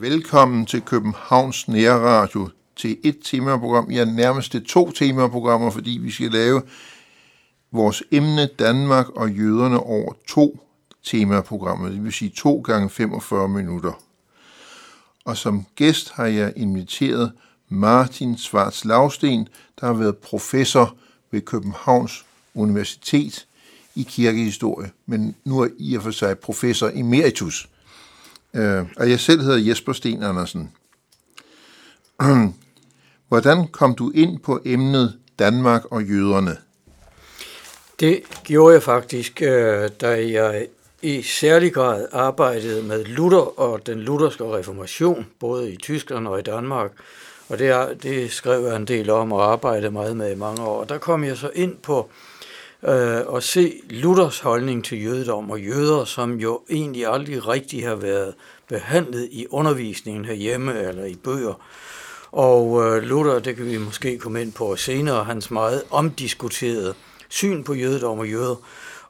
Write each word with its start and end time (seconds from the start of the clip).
velkommen 0.00 0.66
til 0.66 0.82
Københavns 0.82 1.68
Nærradio. 1.68 2.48
Til 2.76 2.96
et 3.04 3.18
temaprogram, 3.24 3.90
ja 3.90 4.04
nærmest 4.04 4.50
til 4.52 4.64
to 4.64 4.90
temaprogrammer, 4.90 5.70
fordi 5.70 5.98
vi 6.02 6.10
skal 6.10 6.30
lave 6.30 6.62
vores 7.72 8.02
emne 8.12 8.46
Danmark 8.58 9.08
og 9.08 9.30
jøderne 9.30 9.80
over 9.80 10.12
to 10.28 10.58
temaprogrammer, 11.04 11.88
det 11.88 12.04
vil 12.04 12.12
sige 12.12 12.32
to 12.36 12.60
gange 12.60 12.90
45 12.90 13.48
minutter. 13.48 14.07
Og 15.28 15.36
som 15.36 15.66
gæst 15.76 16.10
har 16.10 16.26
jeg 16.26 16.52
inviteret 16.56 17.32
Martin 17.68 18.38
Svarts 18.38 18.84
Lavsten, 18.84 19.48
der 19.80 19.86
har 19.86 19.92
været 19.92 20.16
professor 20.16 20.96
ved 21.30 21.40
Københavns 21.40 22.24
Universitet 22.54 23.46
i 23.94 24.02
kirkehistorie, 24.02 24.90
men 25.06 25.36
nu 25.44 25.60
er 25.60 25.68
i 25.78 25.94
og 25.94 26.02
for 26.02 26.10
sig 26.10 26.38
professor 26.38 26.90
emeritus. 26.94 27.68
Øh, 28.54 28.84
og 28.96 29.10
jeg 29.10 29.20
selv 29.20 29.42
hedder 29.42 29.58
Jesper 29.58 29.92
Sten 29.92 30.22
Andersen. 30.22 30.72
Hvordan 33.28 33.66
kom 33.66 33.94
du 33.94 34.10
ind 34.10 34.38
på 34.38 34.60
emnet 34.64 35.18
Danmark 35.38 35.84
og 35.84 36.04
jøderne? 36.04 36.56
Det 38.00 38.22
gjorde 38.44 38.74
jeg 38.74 38.82
faktisk, 38.82 39.42
øh, 39.42 39.90
da 40.00 40.32
jeg 40.32 40.66
i 41.02 41.22
særlig 41.22 41.72
grad 41.72 42.06
arbejdede 42.12 42.82
med 42.82 43.04
Luther 43.04 43.60
og 43.60 43.86
den 43.86 43.98
lutherske 43.98 44.44
reformation, 44.44 45.26
både 45.40 45.72
i 45.72 45.76
Tyskland 45.76 46.28
og 46.28 46.38
i 46.38 46.42
Danmark. 46.42 46.90
Og 47.48 47.58
det, 47.58 47.68
er, 47.68 47.94
det 47.94 48.32
skrev 48.32 48.64
jeg 48.64 48.76
en 48.76 48.84
del 48.84 49.10
om 49.10 49.32
og 49.32 49.52
arbejdede 49.52 49.90
meget 49.90 50.16
med 50.16 50.32
i 50.32 50.38
mange 50.38 50.62
år. 50.62 50.80
Og 50.80 50.88
der 50.88 50.98
kom 50.98 51.24
jeg 51.24 51.36
så 51.36 51.50
ind 51.54 51.76
på 51.76 52.10
øh, 52.82 53.36
at 53.36 53.42
se 53.42 53.80
Luthers 53.90 54.40
holdning 54.40 54.84
til 54.84 55.04
jødedom 55.04 55.50
og 55.50 55.60
jøder, 55.60 56.04
som 56.04 56.34
jo 56.34 56.60
egentlig 56.70 57.06
aldrig 57.06 57.48
rigtig 57.48 57.86
har 57.86 57.94
været 57.94 58.34
behandlet 58.68 59.28
i 59.30 59.46
undervisningen 59.50 60.24
herhjemme 60.24 60.80
eller 60.80 61.04
i 61.04 61.14
bøger. 61.14 61.54
Og 62.32 62.86
øh, 62.86 63.02
Luther, 63.02 63.38
det 63.38 63.56
kan 63.56 63.66
vi 63.66 63.78
måske 63.78 64.18
komme 64.18 64.42
ind 64.42 64.52
på 64.52 64.76
senere, 64.76 65.24
hans 65.24 65.50
meget 65.50 65.82
omdiskuterede 65.90 66.94
syn 67.28 67.64
på 67.64 67.74
jødedom 67.74 68.18
og 68.18 68.28
jøder. 68.28 68.56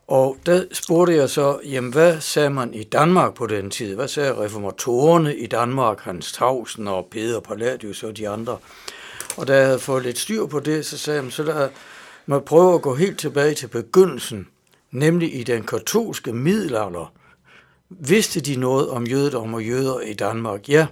Og 0.09 0.37
der 0.47 0.65
spurgte 0.73 1.15
jeg 1.15 1.31
så, 1.31 1.61
jamen 1.65 1.93
hvad 1.93 2.21
sagde 2.21 2.51
man 2.51 2.75
i 2.75 2.85
Danmark 2.85 3.35
på 3.35 3.47
den 3.47 3.71
tid? 3.71 3.95
Hvad 3.95 4.09
sagde 4.09 4.39
reformatorerne 4.39 5.37
i 5.37 5.47
Danmark, 5.47 6.01
Hans 6.01 6.33
Tausen 6.33 6.89
og 6.89 7.09
Peter 7.11 7.41
Palladius 7.41 8.03
og 8.03 8.17
de 8.17 8.29
andre? 8.29 8.59
Og 9.37 9.49
da 9.49 9.57
jeg 9.57 9.67
havde 9.67 9.79
fået 9.79 10.03
lidt 10.03 10.19
styr 10.19 10.47
på 10.47 10.61
det, 10.61 10.87
så 10.87 10.99
sagde 10.99 11.23
jeg, 11.23 11.33
så 11.33 11.43
lad 11.43 11.69
mig 12.27 12.45
prøve 12.45 12.75
at 12.75 12.83
gå 12.83 12.95
helt 12.95 13.19
tilbage 13.19 13.55
til 13.55 13.69
begyndelsen, 13.69 14.49
nemlig 14.91 15.41
i 15.41 15.43
den 15.43 15.63
katolske 15.63 16.33
middelalder. 16.33 17.13
Vidste 17.89 18.41
de 18.41 18.57
noget 18.57 18.91
om 18.91 19.07
jødedom 19.07 19.55
og 19.55 19.65
jøder 19.65 20.01
i 20.01 20.13
Danmark? 20.13 20.69
Ja, 20.69 20.87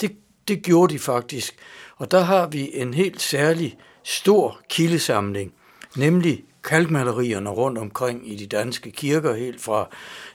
det, 0.00 0.12
det 0.48 0.62
gjorde 0.62 0.94
de 0.94 0.98
faktisk. 0.98 1.56
Og 1.96 2.10
der 2.10 2.20
har 2.20 2.46
vi 2.46 2.70
en 2.74 2.94
helt 2.94 3.22
særlig 3.22 3.78
stor 4.04 4.60
kildesamling, 4.68 5.52
nemlig 5.96 6.44
kalkmalerierne 6.64 7.50
rundt 7.50 7.78
omkring 7.78 8.32
i 8.32 8.36
de 8.36 8.46
danske 8.46 8.90
kirker, 8.90 9.34
helt 9.34 9.60
fra 9.60 9.88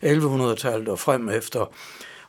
1100-tallet 0.03 0.87
og 0.87 0.99
frem 0.99 1.29
efter. 1.29 1.71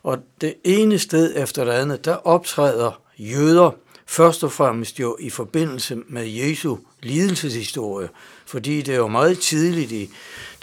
Og 0.03 0.17
det 0.41 0.53
ene 0.63 0.99
sted 0.99 1.33
efter 1.35 1.65
det 1.65 1.71
andet, 1.71 2.05
der 2.05 2.15
optræder 2.15 3.01
jøder 3.17 3.71
først 4.05 4.43
og 4.43 4.51
fremmest 4.51 4.99
jo 4.99 5.17
i 5.19 5.29
forbindelse 5.29 5.95
med 6.07 6.25
Jesu 6.25 6.77
lidelseshistorie, 7.03 8.09
fordi 8.45 8.81
det 8.81 8.95
jo 8.95 9.07
meget 9.07 9.39
tidligt 9.39 9.91
i 9.91 10.09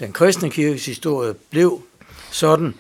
den 0.00 0.12
kristne 0.12 0.50
kirkes 0.50 0.86
historie 0.86 1.34
blev 1.50 1.82
sådan, 2.30 2.74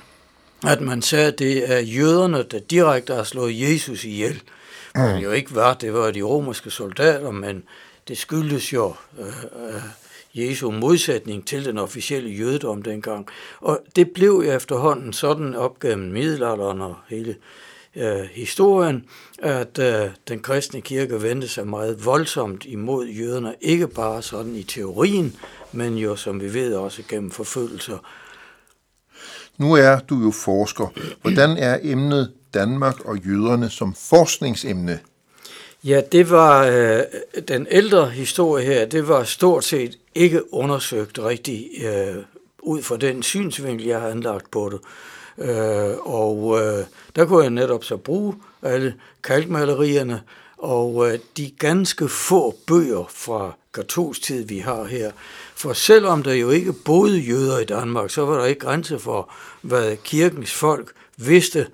at 0.66 0.80
man 0.80 1.02
sagde, 1.02 1.26
at 1.26 1.38
det 1.38 1.72
er 1.72 1.78
jøderne, 1.78 2.42
der 2.42 2.58
direkte 2.58 3.14
har 3.14 3.24
slået 3.24 3.60
Jesus 3.60 4.04
ihjel. 4.04 4.42
Det 4.94 5.22
jo 5.22 5.30
ikke 5.30 5.54
var, 5.54 5.74
det 5.74 5.92
var 5.92 6.10
de 6.10 6.22
romerske 6.22 6.70
soldater, 6.70 7.30
men 7.30 7.62
det 8.08 8.18
skyldes 8.18 8.72
jo 8.72 8.94
øh, 9.18 9.26
øh, 9.26 9.82
Jesu 10.34 10.70
modsætning 10.70 11.46
til 11.46 11.64
den 11.64 11.78
officielle 11.78 12.30
jødedom 12.30 12.82
dengang. 12.82 13.28
Og 13.60 13.80
det 13.96 14.10
blev 14.10 14.42
efterhånden 14.46 15.12
sådan 15.12 15.54
op 15.54 15.80
gennem 15.80 16.12
middelalderen 16.12 16.80
og 16.80 16.96
hele 17.08 17.36
øh, 17.96 18.20
historien, 18.32 19.04
at 19.38 19.78
øh, 19.78 20.10
den 20.28 20.40
kristne 20.40 20.80
kirke 20.80 21.22
vendte 21.22 21.48
sig 21.48 21.66
meget 21.66 22.04
voldsomt 22.04 22.64
imod 22.64 23.06
jøderne, 23.06 23.54
ikke 23.60 23.88
bare 23.88 24.22
sådan 24.22 24.54
i 24.54 24.62
teorien, 24.62 25.36
men 25.72 25.94
jo, 25.98 26.16
som 26.16 26.40
vi 26.40 26.54
ved, 26.54 26.74
også 26.74 27.02
gennem 27.08 27.30
forfølgelser. 27.30 27.98
Nu 29.58 29.72
er 29.72 29.98
du 29.98 30.20
jo 30.20 30.30
forsker. 30.30 30.86
Hvordan 31.22 31.50
er 31.50 31.78
emnet 31.82 32.32
Danmark 32.54 33.00
og 33.00 33.18
jøderne 33.18 33.70
som 33.70 33.94
forskningsemne? 33.94 35.00
Ja, 35.84 36.00
det 36.12 36.30
var 36.30 36.66
øh, 36.66 37.02
den 37.48 37.66
ældre 37.70 38.10
historie 38.10 38.64
her, 38.64 38.86
det 38.86 39.08
var 39.08 39.24
stort 39.24 39.64
set 39.64 39.98
ikke 40.14 40.54
undersøgt 40.54 41.18
rigtig 41.18 41.70
øh, 41.84 42.16
ud 42.58 42.82
fra 42.82 42.96
den 42.96 43.22
synsvinkel, 43.22 43.86
jeg 43.86 44.00
har 44.00 44.08
anlagt 44.08 44.50
på 44.50 44.70
det. 44.72 44.80
Øh, 45.48 45.96
og 45.98 46.60
øh, 46.60 46.84
der 47.16 47.24
kunne 47.24 47.42
jeg 47.42 47.50
netop 47.50 47.84
så 47.84 47.96
bruge 47.96 48.34
alle 48.62 48.94
kalkmalerierne 49.22 50.22
og 50.58 51.12
øh, 51.12 51.18
de 51.36 51.50
ganske 51.50 52.08
få 52.08 52.54
bøger 52.66 53.04
fra 53.10 53.52
katolsk 53.74 54.22
tid, 54.22 54.46
vi 54.46 54.58
har 54.58 54.84
her. 54.84 55.10
For 55.54 55.72
selvom 55.72 56.22
der 56.22 56.34
jo 56.34 56.50
ikke 56.50 56.72
boede 56.72 57.18
jøder 57.18 57.58
i 57.58 57.64
Danmark, 57.64 58.10
så 58.10 58.24
var 58.24 58.38
der 58.38 58.44
ikke 58.44 58.60
grænse 58.60 58.98
for, 58.98 59.32
hvad 59.62 59.96
kirkens 59.96 60.52
folk 60.52 60.92
vidste 61.16 61.66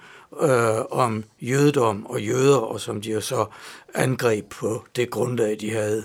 øh, 0.42 0.84
om 0.90 1.24
jødedom 1.40 2.06
og 2.06 2.20
jøder, 2.20 2.56
og 2.56 2.80
som 2.80 3.00
de 3.00 3.10
jo 3.10 3.20
så 3.20 3.46
angreb 3.94 4.50
på 4.50 4.84
det 4.96 5.10
grundlag, 5.10 5.56
de 5.60 5.70
havde. 5.70 6.04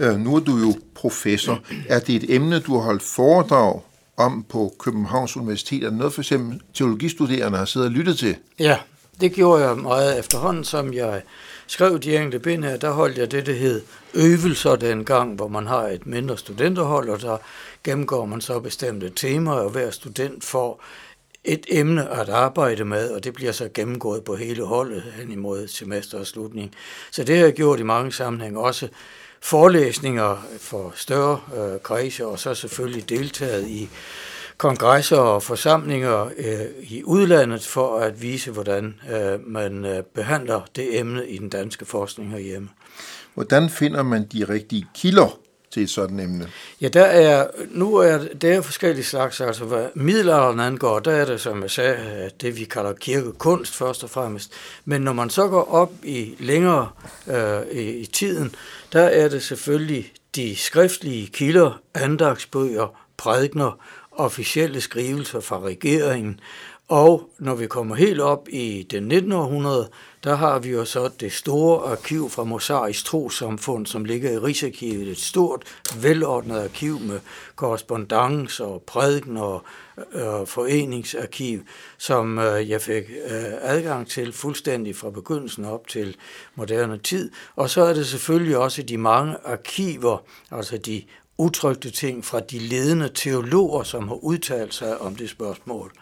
Øh, 0.00 0.18
nu 0.18 0.36
er 0.36 0.40
du 0.40 0.56
jo 0.56 0.74
professor. 0.94 1.60
Er 1.88 1.98
det 1.98 2.14
et 2.14 2.34
emne, 2.34 2.60
du 2.60 2.74
har 2.74 2.82
holdt 2.82 3.02
foredrag 3.02 3.80
om 4.16 4.44
på 4.48 4.74
Københavns 4.78 5.36
Universitet? 5.36 5.84
Er 5.84 5.88
det 5.88 5.98
noget, 5.98 6.12
for 6.12 6.20
eksempel 6.20 6.60
teologistuderende 6.74 7.58
har 7.58 7.64
siddet 7.64 7.88
og 7.88 7.92
lyttet 7.92 8.18
til? 8.18 8.36
Ja, 8.58 8.78
det 9.20 9.32
gjorde 9.32 9.64
jeg 9.64 9.76
meget 9.76 10.18
efterhånden, 10.18 10.64
som 10.64 10.94
jeg 10.94 11.22
skrev 11.66 11.98
de 11.98 12.16
enkelte 12.16 12.38
bind 12.38 12.64
her. 12.64 12.76
Der 12.76 12.90
holdt 12.90 13.18
jeg 13.18 13.30
det, 13.30 13.46
der 13.46 13.52
hed 13.52 13.82
øvelser 14.14 14.76
dengang, 14.76 15.34
hvor 15.34 15.48
man 15.48 15.66
har 15.66 15.82
et 15.82 16.06
mindre 16.06 16.38
studenterhold, 16.38 17.08
og 17.08 17.20
der 17.20 17.36
gennemgår 17.84 18.26
man 18.26 18.40
så 18.40 18.60
bestemte 18.60 19.10
temaer, 19.16 19.54
og 19.54 19.70
hver 19.70 19.90
student 19.90 20.44
får 20.44 20.82
et 21.46 21.66
emne 21.68 22.08
at 22.08 22.28
arbejde 22.28 22.84
med, 22.84 23.10
og 23.10 23.24
det 23.24 23.34
bliver 23.34 23.52
så 23.52 23.68
gennemgået 23.74 24.24
på 24.24 24.36
hele 24.36 24.64
holdet 24.64 25.02
hen 25.02 25.30
imod 25.30 25.68
semesterets 25.68 26.30
slutning. 26.30 26.74
Så 27.10 27.24
det 27.24 27.36
har 27.36 27.44
jeg 27.44 27.54
gjort 27.54 27.80
i 27.80 27.82
mange 27.82 28.12
sammenhænge 28.12 28.60
også 28.60 28.88
forelæsninger 29.40 30.46
for 30.60 30.92
større 30.96 31.40
øh, 31.56 31.80
kredse, 31.80 32.26
og 32.26 32.38
så 32.38 32.54
selvfølgelig 32.54 33.08
deltaget 33.08 33.68
i 33.68 33.88
kongresser 34.58 35.16
og 35.16 35.42
forsamlinger 35.42 36.30
øh, 36.36 36.66
i 36.82 37.04
udlandet 37.04 37.66
for 37.66 37.98
at 37.98 38.22
vise, 38.22 38.50
hvordan 38.50 38.94
øh, 39.12 39.46
man 39.46 39.84
øh, 39.84 40.02
behandler 40.14 40.60
det 40.76 40.98
emne 40.98 41.28
i 41.28 41.38
den 41.38 41.48
danske 41.48 41.84
forskning 41.84 42.30
herhjemme. 42.30 42.68
Hvordan 43.34 43.70
finder 43.70 44.02
man 44.02 44.26
de 44.32 44.44
rigtige 44.44 44.86
kilder 44.94 45.38
til 45.76 45.82
et 45.82 45.90
sådan 45.90 46.20
emne? 46.20 46.48
Ja, 46.80 46.88
der 46.88 47.04
er, 47.04 47.46
nu 47.70 47.94
er 47.94 48.18
der 48.18 48.56
er 48.56 48.60
forskellige 48.60 49.04
slags, 49.04 49.40
altså 49.40 49.64
hvad 49.64 49.86
middelalderen 49.94 50.60
angår, 50.60 50.98
der 50.98 51.12
er 51.12 51.24
det, 51.24 51.40
som 51.40 51.62
jeg 51.62 51.70
sagde, 51.70 52.22
øh, 52.24 52.30
det 52.40 52.58
vi 52.58 52.64
kalder 52.64 52.92
kirkekunst 52.92 53.76
først 53.76 54.04
og 54.04 54.10
fremmest. 54.10 54.52
Men 54.84 55.02
når 55.02 55.12
man 55.12 55.30
så 55.30 55.48
går 55.48 55.70
op 55.70 55.92
i 56.02 56.34
længere 56.38 56.88
øh, 57.26 57.62
i, 57.72 57.90
i 57.90 58.06
tiden, 58.06 58.54
der 58.92 59.02
er 59.02 59.28
det 59.28 59.42
selvfølgelig 59.42 60.12
de 60.36 60.56
skriftlige 60.56 61.26
kilder, 61.26 61.80
andagsbøger, 61.94 63.06
prædikner, 63.16 63.78
officielle 64.12 64.80
skrivelser 64.80 65.40
fra 65.40 65.60
regeringen, 65.60 66.40
og 66.88 67.30
når 67.38 67.54
vi 67.54 67.66
kommer 67.66 67.94
helt 67.94 68.20
op 68.20 68.48
i 68.48 68.86
det 68.90 69.02
19. 69.02 69.32
århundrede, 69.32 69.88
der 70.24 70.34
har 70.34 70.58
vi 70.58 70.70
jo 70.70 70.84
så 70.84 71.10
det 71.20 71.32
store 71.32 71.90
arkiv 71.90 72.30
fra 72.30 72.44
Mosaisk 72.44 73.04
Trosamfund, 73.04 73.86
som 73.86 74.04
ligger 74.04 74.30
i 74.30 74.38
Rigsarkivet. 74.38 75.08
Et 75.08 75.18
stort, 75.18 75.62
velordnet 76.00 76.64
arkiv 76.64 77.00
med 77.00 77.20
korrespondence 77.56 78.64
og 78.64 78.82
prædiken 78.82 79.36
og 79.36 79.62
øh, 80.12 80.46
foreningsarkiv, 80.46 81.60
som 81.98 82.38
øh, 82.38 82.70
jeg 82.70 82.80
fik 82.80 83.04
øh, 83.30 83.44
adgang 83.60 84.08
til 84.08 84.32
fuldstændig 84.32 84.96
fra 84.96 85.10
begyndelsen 85.10 85.64
op 85.64 85.88
til 85.88 86.16
moderne 86.54 86.98
tid. 86.98 87.30
Og 87.56 87.70
så 87.70 87.82
er 87.82 87.94
det 87.94 88.06
selvfølgelig 88.06 88.56
også 88.56 88.82
de 88.82 88.98
mange 88.98 89.36
arkiver, 89.44 90.18
altså 90.50 90.78
de 90.78 91.02
utrygte 91.38 91.90
ting 91.90 92.24
fra 92.24 92.40
de 92.40 92.58
ledende 92.58 93.10
teologer, 93.14 93.82
som 93.82 94.08
har 94.08 94.24
udtalt 94.24 94.74
sig 94.74 95.00
om 95.00 95.16
det 95.16 95.30
spørgsmål 95.30 95.92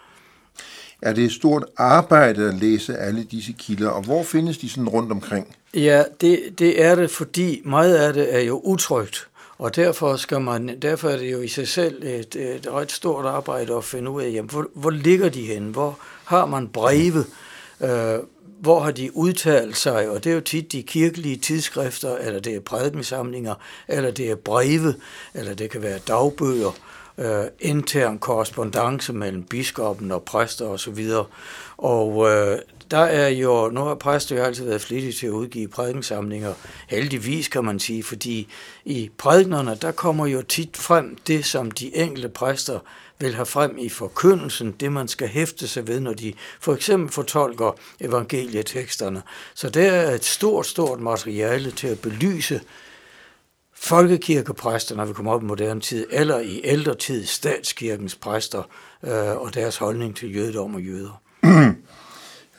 er 1.05 1.13
det 1.13 1.23
et 1.23 1.31
stort 1.31 1.65
arbejde 1.77 2.47
at 2.47 2.53
læse 2.53 2.97
alle 2.97 3.23
disse 3.23 3.51
kilder, 3.51 3.89
og 3.89 4.01
hvor 4.01 4.23
findes 4.23 4.57
de 4.57 4.69
sådan 4.69 4.89
rundt 4.89 5.11
omkring? 5.11 5.55
Ja, 5.73 6.03
det, 6.21 6.39
det 6.59 6.83
er 6.83 6.95
det, 6.95 7.11
fordi 7.11 7.61
meget 7.65 7.95
af 7.95 8.13
det 8.13 8.35
er 8.35 8.39
jo 8.39 8.61
utrygt, 8.63 9.27
og 9.57 9.75
derfor, 9.75 10.15
skal 10.15 10.41
man, 10.41 10.79
derfor 10.81 11.09
er 11.09 11.17
det 11.17 11.31
jo 11.31 11.41
i 11.41 11.47
sig 11.47 11.67
selv 11.67 12.03
et, 12.03 12.35
et 12.35 12.67
ret 12.71 12.91
stort 12.91 13.25
arbejde 13.25 13.75
at 13.75 13.83
finde 13.83 14.11
ud 14.11 14.21
af, 14.21 14.31
jamen, 14.31 14.49
hvor, 14.49 14.67
hvor 14.73 14.89
ligger 14.89 15.29
de 15.29 15.41
henne? 15.41 15.71
Hvor 15.71 15.99
har 16.25 16.45
man 16.45 16.67
breve? 16.67 17.23
Øh, 17.81 18.19
hvor 18.59 18.79
har 18.79 18.91
de 18.91 19.17
udtalt 19.17 19.77
sig? 19.77 20.09
Og 20.09 20.23
det 20.23 20.29
er 20.29 20.35
jo 20.35 20.41
tit 20.41 20.71
de 20.71 20.83
kirkelige 20.83 21.37
tidsskrifter, 21.37 22.17
eller 22.17 22.39
det 22.39 22.55
er 22.55 22.59
prædikensamlinger, 22.59 23.55
eller 23.87 24.11
det 24.11 24.31
er 24.31 24.35
breve, 24.35 24.93
eller 25.33 25.53
det 25.53 25.69
kan 25.69 25.81
være 25.81 25.99
dagbøger 26.07 26.71
øh, 27.17 27.45
intern 27.59 28.19
korrespondence 28.19 29.13
mellem 29.13 29.43
biskoppen 29.43 30.11
og 30.11 30.23
præster 30.23 30.65
osv. 30.65 31.07
Og, 31.13 31.27
og 31.77 32.29
øh, 32.29 32.59
der 32.91 32.97
er 32.97 33.27
jo, 33.27 33.69
nu 33.69 33.81
har 33.81 33.95
præster 33.95 34.35
jo 34.35 34.43
altid 34.43 34.65
været 34.65 34.81
flittige 34.81 35.13
til 35.13 35.27
at 35.27 35.31
udgive 35.31 35.67
prædikensamlinger, 35.67 36.53
heldigvis 36.87 37.47
kan 37.47 37.65
man 37.65 37.79
sige, 37.79 38.03
fordi 38.03 38.47
i 38.85 39.11
prædiknerne, 39.17 39.77
der 39.81 39.91
kommer 39.91 40.25
jo 40.25 40.41
tit 40.41 40.77
frem 40.77 41.17
det, 41.27 41.45
som 41.45 41.71
de 41.71 41.95
enkelte 41.95 42.29
præster 42.29 42.79
vil 43.19 43.35
have 43.35 43.45
frem 43.45 43.77
i 43.77 43.89
forkyndelsen, 43.89 44.71
det 44.71 44.91
man 44.91 45.07
skal 45.07 45.27
hæfte 45.27 45.67
sig 45.67 45.87
ved, 45.87 45.99
når 45.99 46.13
de 46.13 46.33
for 46.59 46.73
eksempel 46.73 47.13
fortolker 47.13 47.71
evangelieteksterne. 47.99 49.21
Så 49.53 49.69
det 49.69 49.87
er 49.87 50.11
et 50.11 50.25
stort, 50.25 50.65
stort 50.65 50.99
materiale 50.99 51.71
til 51.71 51.87
at 51.87 51.99
belyse 51.99 52.61
folkekirkepræster, 53.75 54.95
når 54.95 55.05
vi 55.05 55.13
kommer 55.13 55.31
op 55.31 55.43
i 55.43 55.45
moderne 55.45 55.81
tid, 55.81 56.07
eller 56.09 56.39
i 56.39 56.61
ældre 56.63 56.95
tid 56.95 57.25
statskirkens 57.25 58.15
præster 58.15 58.69
øh, 59.03 59.37
og 59.37 59.53
deres 59.53 59.77
holdning 59.77 60.15
til 60.15 60.35
jødedom 60.35 60.75
og 60.75 60.81
jøder. 60.81 61.21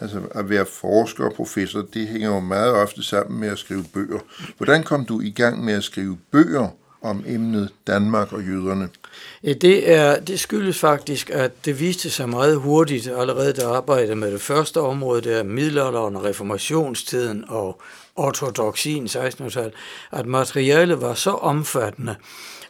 altså 0.01 0.21
at 0.31 0.51
være 0.51 0.67
forsker 0.67 1.25
og 1.25 1.33
professor, 1.33 1.83
det 1.95 2.09
hænger 2.09 2.29
jo 2.29 2.41
meget 2.41 2.73
ofte 2.73 3.03
sammen 3.03 3.41
med 3.41 3.49
at 3.49 3.59
skrive 3.59 3.85
bøger. 3.95 4.19
Hvordan 4.57 4.83
kom 4.83 5.05
du 5.05 5.21
i 5.21 5.31
gang 5.31 5.65
med 5.65 5.75
at 5.75 5.85
skrive 5.85 6.19
bøger 6.31 6.69
om 7.03 7.25
emnet 7.27 7.71
Danmark 7.87 8.33
og 8.33 8.43
jøderne? 8.43 8.89
Det, 9.43 9.91
er, 9.93 10.21
det 10.21 10.41
skyldes 10.41 10.79
faktisk, 10.79 11.31
at 11.31 11.65
det 11.65 11.81
viste 11.81 12.11
sig 12.11 12.29
meget 12.29 12.57
hurtigt 12.57 13.09
allerede, 13.09 13.53
der 13.53 13.69
arbejdede 13.69 14.17
med 14.17 14.33
det 14.33 14.41
første 14.41 14.81
område, 14.81 15.21
der 15.21 15.43
middelalderen 15.43 16.17
og 16.17 16.25
reformationstiden 16.25 17.45
og 17.49 17.81
ortodoxien 18.17 19.07
1600-tallet, 19.07 19.75
at 20.13 20.27
materialet 20.27 21.01
var 21.01 21.15
så 21.15 21.31
omfattende, 21.31 22.17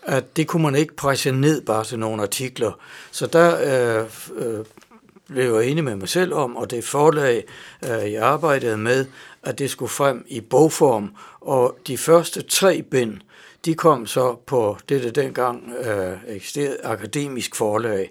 at 0.02 0.36
det 0.36 0.46
kunne 0.46 0.62
man 0.62 0.74
ikke 0.74 0.96
presse 0.96 1.32
ned 1.32 1.62
bare 1.62 1.84
til 1.84 1.98
nogle 1.98 2.22
artikler. 2.22 2.72
Så 3.10 3.26
der 3.26 3.56
øh, 4.00 4.06
øh, 4.36 4.64
blev 5.28 5.54
jeg 5.54 5.66
enig 5.66 5.84
med 5.84 5.96
mig 5.96 6.08
selv 6.08 6.34
om, 6.34 6.56
og 6.56 6.70
det 6.70 6.84
forlag, 6.84 7.44
øh, 7.84 8.12
jeg 8.12 8.22
arbejdede 8.22 8.76
med, 8.76 9.06
at 9.42 9.58
det 9.58 9.70
skulle 9.70 9.90
frem 9.90 10.24
i 10.28 10.40
bogform, 10.40 11.10
og 11.40 11.76
de 11.86 11.98
første 11.98 12.42
tre 12.42 12.82
bind, 12.82 13.20
de 13.64 13.74
kom 13.74 14.06
så 14.06 14.36
på 14.46 14.78
det, 14.88 15.02
der 15.02 15.10
dengang 15.10 15.72
øh, 15.84 16.18
eksisterede 16.28 16.78
akademisk 16.84 17.56
forlag. 17.56 18.10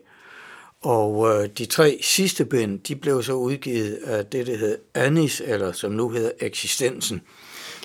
Og 0.86 1.30
øh, 1.30 1.50
de 1.58 1.66
tre 1.66 2.00
sidste 2.02 2.46
bind, 2.46 2.80
de 2.80 2.96
blev 2.96 3.24
så 3.24 3.34
udgivet 3.34 4.00
af 4.06 4.26
det, 4.26 4.48
der 4.48 4.58
hed 4.58 4.78
Anis, 4.94 5.42
eller 5.46 5.72
som 5.72 5.92
nu 5.92 6.10
hedder 6.10 6.32
Eksistensen. 6.40 7.22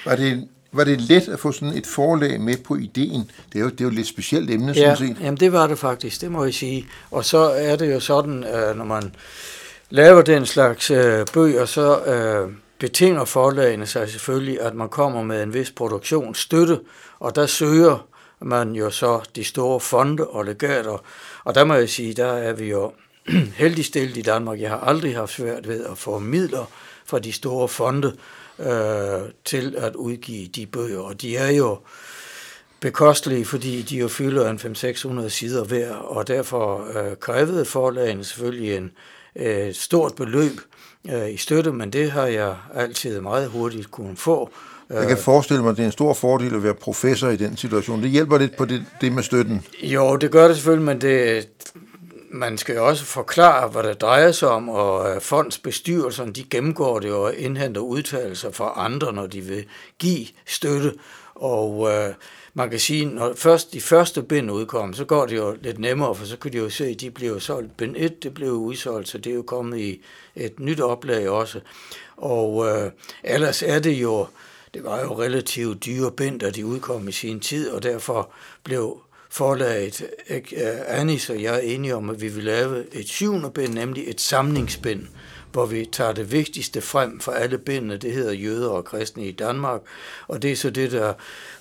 Var 0.04 0.16
det, 0.16 0.48
var 0.72 0.84
det 0.84 1.00
let 1.00 1.28
at 1.28 1.40
få 1.40 1.52
sådan 1.52 1.74
et 1.74 1.86
forlag 1.86 2.40
med 2.40 2.56
på 2.56 2.76
ideen? 2.76 3.30
Det 3.52 3.58
er 3.58 3.60
jo, 3.60 3.68
det 3.68 3.80
er 3.80 3.84
jo 3.84 3.88
et 3.88 3.94
lidt 3.94 4.06
specielt 4.06 4.50
emne, 4.50 4.72
ja, 4.72 4.96
sådan 4.96 4.96
set. 4.96 5.24
jamen 5.24 5.40
det 5.40 5.52
var 5.52 5.66
det 5.66 5.78
faktisk, 5.78 6.20
det 6.20 6.30
må 6.30 6.44
jeg 6.44 6.54
sige. 6.54 6.86
Og 7.10 7.24
så 7.24 7.38
er 7.38 7.76
det 7.76 7.92
jo 7.92 8.00
sådan, 8.00 8.44
øh, 8.44 8.76
når 8.76 8.84
man 8.84 9.14
laver 9.90 10.22
den 10.22 10.46
slags 10.46 10.90
øh, 10.90 11.26
bøger, 11.32 11.64
så 11.64 12.04
øh, 12.04 12.52
betinger 12.78 13.24
forlagene 13.24 13.86
sig 13.86 14.10
selvfølgelig, 14.10 14.60
at 14.60 14.74
man 14.74 14.88
kommer 14.88 15.22
med 15.22 15.42
en 15.42 15.54
vis 15.54 15.70
produktionsstøtte, 15.70 16.80
og 17.20 17.36
der 17.36 17.46
søger 17.46 18.06
man 18.42 18.72
jo 18.72 18.90
så 18.90 19.20
de 19.36 19.44
store 19.44 19.80
fonde 19.80 20.26
og 20.26 20.44
legater. 20.44 21.04
Og 21.44 21.54
der 21.54 21.64
må 21.64 21.74
jeg 21.74 21.88
sige, 21.88 22.14
der 22.14 22.32
er 22.32 22.52
vi 22.52 22.70
jo 22.70 22.92
heldig 23.62 23.84
stillet 23.84 24.16
i 24.16 24.22
Danmark. 24.22 24.60
Jeg 24.60 24.70
har 24.70 24.80
aldrig 24.80 25.16
haft 25.16 25.32
svært 25.32 25.68
ved 25.68 25.84
at 25.84 25.98
få 25.98 26.18
midler 26.18 26.64
fra 27.04 27.18
de 27.18 27.32
store 27.32 27.68
fonde 27.68 28.16
øh, 28.58 29.30
til 29.44 29.74
at 29.78 29.94
udgive 29.94 30.46
de 30.46 30.66
bøger. 30.66 31.00
Og 31.00 31.22
de 31.22 31.36
er 31.36 31.50
jo 31.50 31.78
bekostelige, 32.80 33.44
fordi 33.44 33.82
de 33.82 33.96
jo 33.96 34.08
fylder 34.08 34.50
en 34.50 34.56
500-600 35.24 35.28
sider 35.28 35.64
hver, 35.64 35.94
og 35.94 36.28
derfor 36.28 36.98
øh, 36.98 37.16
krævede 37.16 37.64
forlagene 37.64 38.24
selvfølgelig 38.24 38.76
en 38.76 38.92
øh, 39.36 39.74
stort 39.74 40.14
beløb 40.14 40.60
øh, 41.12 41.30
i 41.30 41.36
støtte, 41.36 41.72
men 41.72 41.92
det 41.92 42.10
har 42.10 42.26
jeg 42.26 42.56
altid 42.74 43.20
meget 43.20 43.48
hurtigt 43.48 43.90
kunne 43.90 44.16
få. 44.16 44.50
Jeg 44.90 45.08
kan 45.08 45.18
forestille 45.18 45.62
mig, 45.62 45.70
at 45.70 45.76
det 45.76 45.82
er 45.82 45.86
en 45.86 45.92
stor 45.92 46.14
fordel 46.14 46.54
at 46.54 46.62
være 46.62 46.74
professor 46.74 47.28
i 47.28 47.36
den 47.36 47.56
situation. 47.56 48.02
Det 48.02 48.10
hjælper 48.10 48.38
lidt 48.38 48.56
på 48.56 48.64
det, 48.64 48.84
det 49.00 49.12
med 49.12 49.22
støtten. 49.22 49.64
Jo, 49.82 50.16
det 50.16 50.30
gør 50.30 50.46
det 50.46 50.56
selvfølgelig, 50.56 50.86
men 50.86 51.00
det, 51.00 51.48
man 52.30 52.58
skal 52.58 52.74
jo 52.74 52.86
også 52.86 53.04
forklare, 53.04 53.68
hvad 53.68 53.82
det 53.82 54.00
drejer 54.00 54.32
sig 54.32 54.48
om, 54.48 54.68
og 54.68 55.10
øh, 55.10 55.20
fondsbestyrelserne, 55.20 56.32
de 56.32 56.44
gennemgår 56.44 56.98
det 56.98 57.12
og 57.12 57.34
indhenter 57.34 57.80
udtalelser 57.80 58.50
fra 58.50 58.72
andre, 58.76 59.12
når 59.12 59.26
de 59.26 59.40
vil 59.40 59.64
give 59.98 60.26
støtte. 60.46 60.92
Og 61.34 61.90
øh, 61.90 62.14
man 62.54 62.70
kan 62.70 62.78
sige, 62.78 63.06
når 63.06 63.32
først 63.36 63.72
de 63.72 63.80
første 63.80 64.22
bind 64.22 64.50
udkom, 64.50 64.94
så 64.94 65.04
går 65.04 65.26
det 65.26 65.36
jo 65.36 65.56
lidt 65.62 65.78
nemmere, 65.78 66.14
for 66.14 66.26
så 66.26 66.36
kan 66.36 66.52
de 66.52 66.58
jo 66.58 66.70
se, 66.70 66.86
at 66.86 67.00
de 67.00 67.10
blev 67.10 67.40
solgt. 67.40 67.76
Bind 67.76 67.94
1, 67.98 68.22
det 68.22 68.34
blev 68.34 68.52
udsolgt, 68.52 69.08
så 69.08 69.18
det 69.18 69.30
er 69.30 69.34
jo 69.34 69.42
kommet 69.42 69.78
i 69.78 70.02
et 70.36 70.60
nyt 70.60 70.80
oplag 70.80 71.28
også. 71.28 71.60
Og 72.16 72.68
øh, 72.68 72.90
ellers 73.24 73.62
er 73.62 73.78
det 73.78 73.92
jo, 73.92 74.26
det 74.74 74.84
var 74.84 75.00
jo 75.00 75.20
relativt 75.20 75.84
dyre 75.84 76.12
bind, 76.12 76.40
da 76.40 76.50
de 76.50 76.66
udkom 76.66 77.08
i 77.08 77.12
sin 77.12 77.40
tid, 77.40 77.70
og 77.70 77.82
derfor 77.82 78.32
blev 78.64 79.02
forlaget 79.30 80.02
øh, 80.30 80.42
Anis 80.86 81.30
og 81.30 81.42
jeg 81.42 81.54
er 81.54 81.58
enige 81.58 81.96
om, 81.96 82.10
at 82.10 82.20
vi 82.20 82.28
vil 82.28 82.44
lave 82.44 82.94
et 82.94 83.08
syvende 83.08 83.50
bind, 83.50 83.74
nemlig 83.74 84.04
et 84.06 84.20
samlingsbind, 84.20 85.06
hvor 85.52 85.66
vi 85.66 85.88
tager 85.92 86.12
det 86.12 86.32
vigtigste 86.32 86.80
frem 86.80 87.20
for 87.20 87.32
alle 87.32 87.58
bindene. 87.58 87.96
Det 87.96 88.12
hedder 88.12 88.32
Jøder 88.32 88.68
og 88.68 88.84
kristne 88.84 89.26
i 89.26 89.32
Danmark, 89.32 89.80
og 90.28 90.42
det 90.42 90.52
er 90.52 90.56
så 90.56 90.70
det, 90.70 90.92
der 90.92 91.12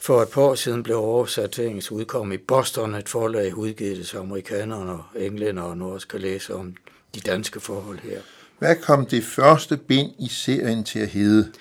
for 0.01 0.21
et 0.21 0.29
par 0.29 0.41
år 0.41 0.55
siden 0.55 0.83
blev 0.83 0.97
oversat 0.97 1.51
til 1.51 1.65
engelsk 1.65 1.91
udkom 1.91 2.31
i 2.31 2.37
Boston, 2.37 2.95
et 2.95 3.09
forlag 3.09 3.57
udgivet, 3.57 4.07
så 4.07 4.19
amerikanerne 4.19 4.91
og 4.91 5.03
englænder 5.15 5.75
nu 5.75 5.93
også 5.93 6.07
kan 6.07 6.19
læse 6.19 6.55
om 6.55 6.75
de 7.15 7.19
danske 7.19 7.59
forhold 7.59 7.99
her. 7.99 8.19
Hvad 8.59 8.75
kom 8.75 9.05
det 9.05 9.23
første 9.23 9.77
bind 9.77 10.11
i 10.19 10.27
serien 10.27 10.83
til 10.83 10.99
at 10.99 11.07
hedde? 11.07 11.51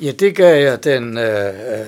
Ja, 0.00 0.12
det 0.12 0.36
gav 0.36 0.62
jeg 0.62 0.84
den 0.84 1.18
øh, 1.18 1.48
øh, 1.48 1.86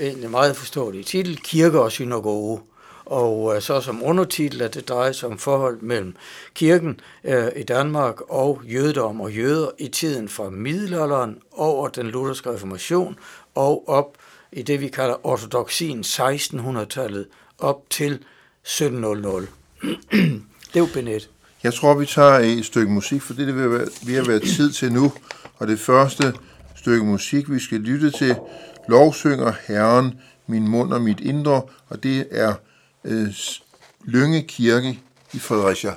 egentlig 0.00 0.30
meget 0.30 0.56
forståelige 0.56 1.04
titel, 1.04 1.36
Kirke 1.36 1.80
og 1.80 1.92
Synagoge 1.92 2.60
og 3.04 3.56
øh, 3.56 3.62
så 3.62 3.80
som 3.80 4.02
undertitel, 4.02 4.62
at 4.62 4.74
det 4.74 4.88
drejer 4.88 5.12
sig 5.12 5.28
om 5.28 5.38
forhold 5.38 5.80
mellem 5.80 6.16
kirken 6.54 7.00
øh, 7.24 7.48
i 7.56 7.62
Danmark 7.62 8.20
og 8.20 8.60
jødedom 8.64 9.20
og 9.20 9.32
jøder 9.32 9.70
i 9.78 9.88
tiden 9.88 10.28
fra 10.28 10.50
middelalderen 10.50 11.38
over 11.52 11.88
den 11.88 12.06
lutherske 12.06 12.52
reformation 12.52 13.18
og 13.54 13.88
op 13.88 14.16
i 14.52 14.62
det, 14.62 14.80
vi 14.80 14.88
kalder 14.88 15.26
ortodoxien 15.26 16.00
1600-tallet 16.00 17.26
op 17.58 17.90
til 17.90 18.12
1700. 18.12 19.46
det 20.12 20.74
er 20.74 20.80
jo 20.80 20.88
benet. 20.94 21.28
Jeg 21.62 21.74
tror, 21.74 21.94
vi 21.94 22.06
tager 22.06 22.38
et 22.38 22.64
stykke 22.64 22.92
musik, 22.92 23.22
for 23.22 23.34
det 23.34 23.48
er 23.48 23.52
ved 23.52 23.88
vi 24.06 24.14
har 24.14 24.24
været 24.24 24.42
tid 24.42 24.72
til 24.72 24.92
nu. 24.92 25.12
Og 25.58 25.68
det 25.68 25.80
første 25.80 26.34
stykke 26.82 27.06
musik, 27.06 27.50
vi 27.50 27.58
skal 27.58 27.80
lytte 27.80 28.10
til, 28.10 28.36
lovsynger 28.88 29.52
Herren, 29.68 30.20
min 30.46 30.68
mund 30.68 30.92
og 30.92 31.00
mit 31.02 31.20
indre, 31.20 31.62
og 31.88 32.02
det 32.02 32.26
er 32.30 32.54
øh, 33.04 33.34
Lønge 34.04 34.42
Kirke 34.42 35.00
i 35.32 35.38
Fredericia. 35.38 35.94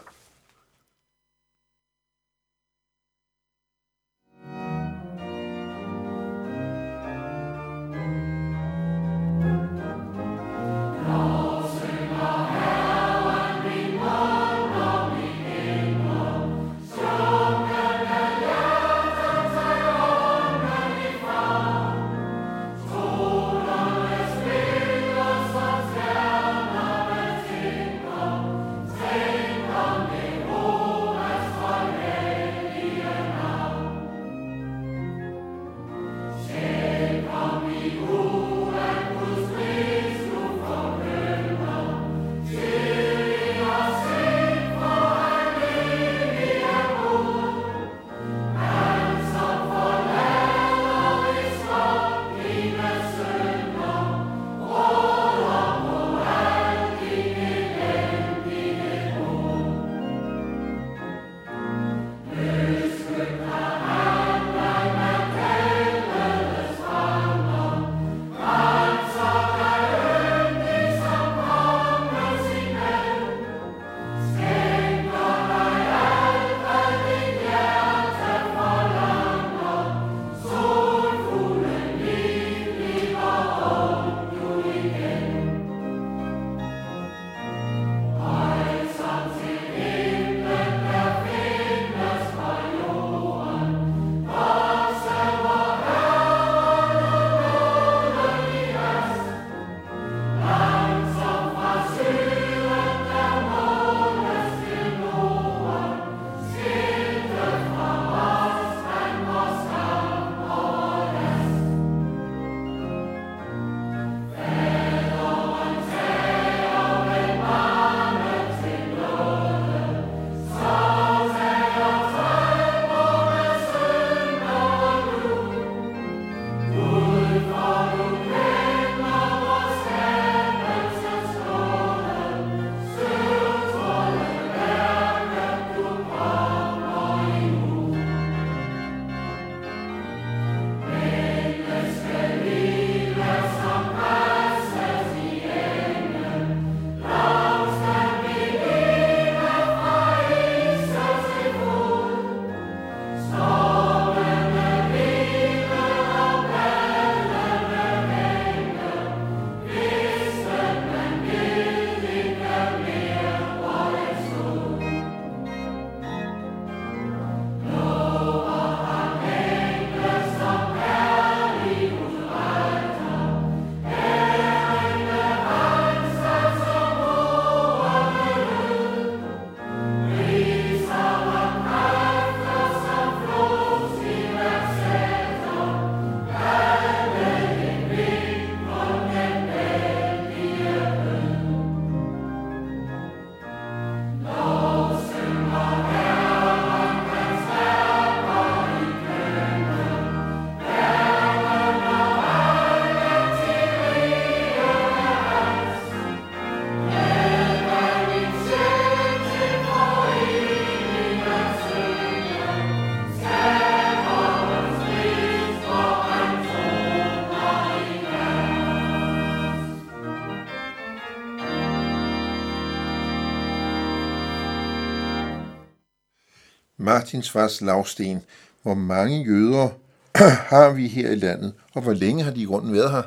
Martinsvars 226.95 227.61
lavsten, 227.61 228.23
hvor 228.61 228.73
mange 228.73 229.23
jøder 229.23 229.69
har 230.53 230.69
vi 230.69 230.87
her 230.87 231.11
i 231.11 231.15
landet, 231.15 231.53
og 231.73 231.81
hvor 231.81 231.93
længe 231.93 232.23
har 232.23 232.31
de 232.31 232.41
i 232.41 232.45
grunden 232.45 232.73
været 232.73 232.91
her? 232.91 233.03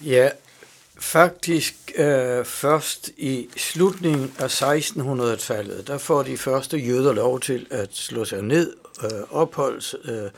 Ja, 0.00 0.30
faktisk 0.98 1.74
øh, 1.96 2.44
først 2.44 3.10
i 3.16 3.48
slutningen 3.56 4.32
af 4.38 4.62
1600-tallet, 4.62 5.86
der 5.86 5.98
får 5.98 6.22
de 6.22 6.36
første 6.36 6.78
jøder 6.78 7.12
lov 7.12 7.40
til 7.40 7.66
at 7.70 7.88
slå 7.92 8.24
sig 8.24 8.42
ned, 8.42 8.72
øh, 9.04 9.10
opholds 9.30 9.94
øh, 10.04 10.30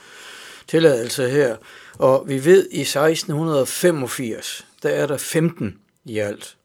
tilladelse 0.68 1.30
her. 1.30 1.56
Og 1.98 2.24
vi 2.28 2.44
ved, 2.44 2.68
i 2.70 2.80
1685, 2.80 4.66
der 4.82 4.88
er 4.88 5.06
der 5.06 5.16
15 5.16 5.78
i 6.04 6.18
alt. 6.18 6.56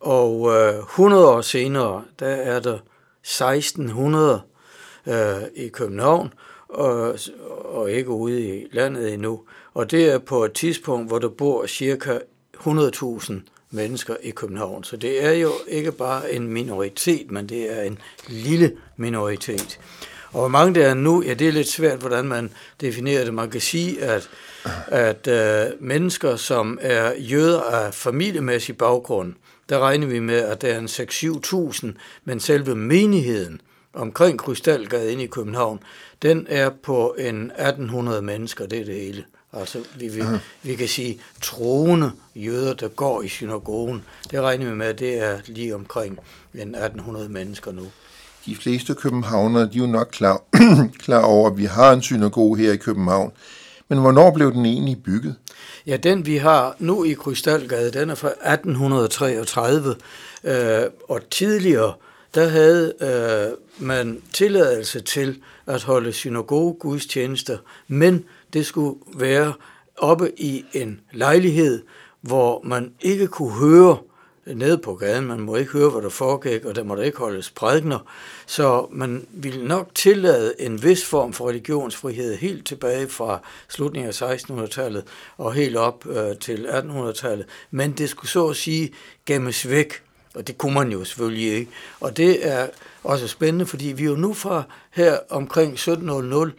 Og 0.00 0.52
øh, 0.56 0.78
100 0.78 1.28
år 1.28 1.40
senere, 1.40 2.04
der 2.18 2.26
er 2.26 2.60
der 2.60 2.78
1600 3.22 4.42
øh, 5.06 5.42
i 5.54 5.68
København, 5.68 6.32
og, 6.68 7.18
og 7.64 7.90
ikke 7.90 8.10
ude 8.10 8.42
i 8.42 8.66
landet 8.72 9.14
endnu. 9.14 9.40
Og 9.74 9.90
det 9.90 10.12
er 10.12 10.18
på 10.18 10.44
et 10.44 10.52
tidspunkt, 10.52 11.08
hvor 11.08 11.18
der 11.18 11.28
bor 11.28 11.66
cirka 11.66 12.18
100.000 12.56 13.32
mennesker 13.70 14.16
i 14.22 14.30
København. 14.30 14.84
Så 14.84 14.96
det 14.96 15.24
er 15.24 15.32
jo 15.32 15.52
ikke 15.68 15.92
bare 15.92 16.32
en 16.32 16.48
minoritet, 16.48 17.30
men 17.30 17.48
det 17.48 17.78
er 17.78 17.82
en 17.82 17.98
lille 18.28 18.72
minoritet. 18.96 19.78
Og 20.32 20.40
hvor 20.40 20.48
mange 20.48 20.80
der 20.80 20.88
er 20.88 20.94
nu, 20.94 21.22
ja, 21.22 21.34
det 21.34 21.48
er 21.48 21.52
lidt 21.52 21.68
svært, 21.68 21.98
hvordan 21.98 22.24
man 22.24 22.50
definerer 22.80 23.24
det. 23.24 23.34
Man 23.34 23.50
kan 23.50 23.60
sige, 23.60 24.02
at, 24.02 24.30
at 24.86 25.28
øh, 25.28 25.72
mennesker, 25.80 26.36
som 26.36 26.78
er 26.80 27.12
jøder 27.18 27.60
af 27.60 27.94
familiemæssig 27.94 28.76
baggrund, 28.76 29.34
der 29.68 29.78
regner 29.78 30.06
vi 30.06 30.18
med, 30.18 30.38
at 30.38 30.62
der 30.62 30.68
er 30.68 30.78
en 30.78 30.86
6-7.000, 30.86 31.86
men 32.24 32.40
selve 32.40 32.74
menigheden 32.74 33.60
omkring 33.94 34.38
Krystalgade 34.38 35.12
inde 35.12 35.24
i 35.24 35.26
København, 35.26 35.80
den 36.22 36.46
er 36.48 36.70
på 36.82 37.14
en 37.18 37.50
1800 37.50 38.22
mennesker, 38.22 38.66
det 38.66 38.80
er 38.80 38.84
det 38.84 38.94
hele. 38.94 39.24
Altså, 39.52 39.78
vi, 39.98 40.08
vi, 40.08 40.22
vi 40.62 40.74
kan 40.74 40.88
sige, 40.88 41.20
troende 41.42 42.12
jøder, 42.36 42.74
der 42.74 42.88
går 42.88 43.22
i 43.22 43.28
synagogen, 43.28 44.04
det 44.30 44.40
regner 44.40 44.70
vi 44.70 44.74
med, 44.74 44.86
at 44.86 44.98
det 44.98 45.18
er 45.18 45.38
lige 45.46 45.74
omkring 45.74 46.18
en 46.54 46.74
1800 46.74 47.28
mennesker 47.28 47.72
nu. 47.72 47.86
De 48.46 48.56
fleste 48.56 48.94
københavnere, 48.94 49.62
de 49.62 49.78
er 49.78 49.78
jo 49.78 49.86
nok 49.86 50.08
klar, 50.12 50.42
klar 51.04 51.22
over, 51.22 51.50
at 51.50 51.58
vi 51.58 51.64
har 51.64 51.92
en 51.92 52.02
synagoge 52.02 52.58
her 52.58 52.72
i 52.72 52.76
København. 52.76 53.32
Men 53.88 53.98
hvornår 53.98 54.30
blev 54.30 54.52
den 54.52 54.66
egentlig 54.66 55.02
bygget? 55.02 55.34
Ja, 55.86 55.96
den 55.96 56.26
vi 56.26 56.36
har 56.36 56.76
nu 56.78 57.04
i 57.04 57.12
Krystalgade, 57.12 57.90
den 57.90 58.10
er 58.10 58.14
fra 58.14 58.28
1833, 58.28 59.94
øh, 60.44 60.82
og 61.08 61.20
tidligere, 61.30 61.92
der 62.34 62.48
havde 62.48 62.94
øh, 63.00 63.86
man 63.86 64.22
tilladelse 64.32 65.00
til 65.00 65.42
at 65.66 65.82
holde 65.82 66.12
synagoge 66.12 66.74
gudstjenester, 66.74 67.58
men 67.88 68.24
det 68.52 68.66
skulle 68.66 68.98
være 69.14 69.52
oppe 69.96 70.40
i 70.40 70.64
en 70.72 71.00
lejlighed, 71.12 71.82
hvor 72.20 72.62
man 72.64 72.92
ikke 73.00 73.26
kunne 73.26 73.52
høre 73.52 73.98
nede 74.46 74.78
på 74.78 74.94
gaden. 74.94 75.26
Man 75.26 75.40
må 75.40 75.56
ikke 75.56 75.72
høre, 75.72 75.90
hvad 75.90 76.02
der 76.02 76.08
foregik, 76.08 76.64
og 76.64 76.76
der 76.76 76.82
må 76.82 76.96
der 76.96 77.02
ikke 77.02 77.18
holdes 77.18 77.50
prædikner. 77.50 77.98
Så 78.46 78.86
man 78.90 79.26
ville 79.30 79.68
nok 79.68 79.94
tillade 79.94 80.54
en 80.58 80.82
vis 80.82 81.04
form 81.04 81.32
for 81.32 81.48
religionsfrihed 81.48 82.36
helt 82.36 82.66
tilbage 82.66 83.08
fra 83.08 83.40
slutningen 83.68 84.08
af 84.08 84.22
1600-tallet 84.22 85.04
og 85.36 85.52
helt 85.52 85.76
op 85.76 86.06
øh, 86.06 86.36
til 86.36 86.66
1800-tallet. 86.66 87.46
Men 87.70 87.92
det 87.92 88.08
skulle 88.08 88.30
så 88.30 88.48
at 88.48 88.56
sige 88.56 88.92
gemmes 89.26 89.68
væk, 89.68 90.02
og 90.34 90.46
det 90.46 90.58
kunne 90.58 90.74
man 90.74 90.92
jo 90.92 91.04
selvfølgelig 91.04 91.52
ikke. 91.52 91.70
Og 92.00 92.16
det 92.16 92.48
er 92.48 92.68
også 93.04 93.28
spændende, 93.28 93.66
fordi 93.66 93.86
vi 93.86 94.04
jo 94.04 94.16
nu 94.16 94.34
fra 94.34 94.62
her 94.90 95.18
omkring 95.30 95.72
1700 95.72 96.52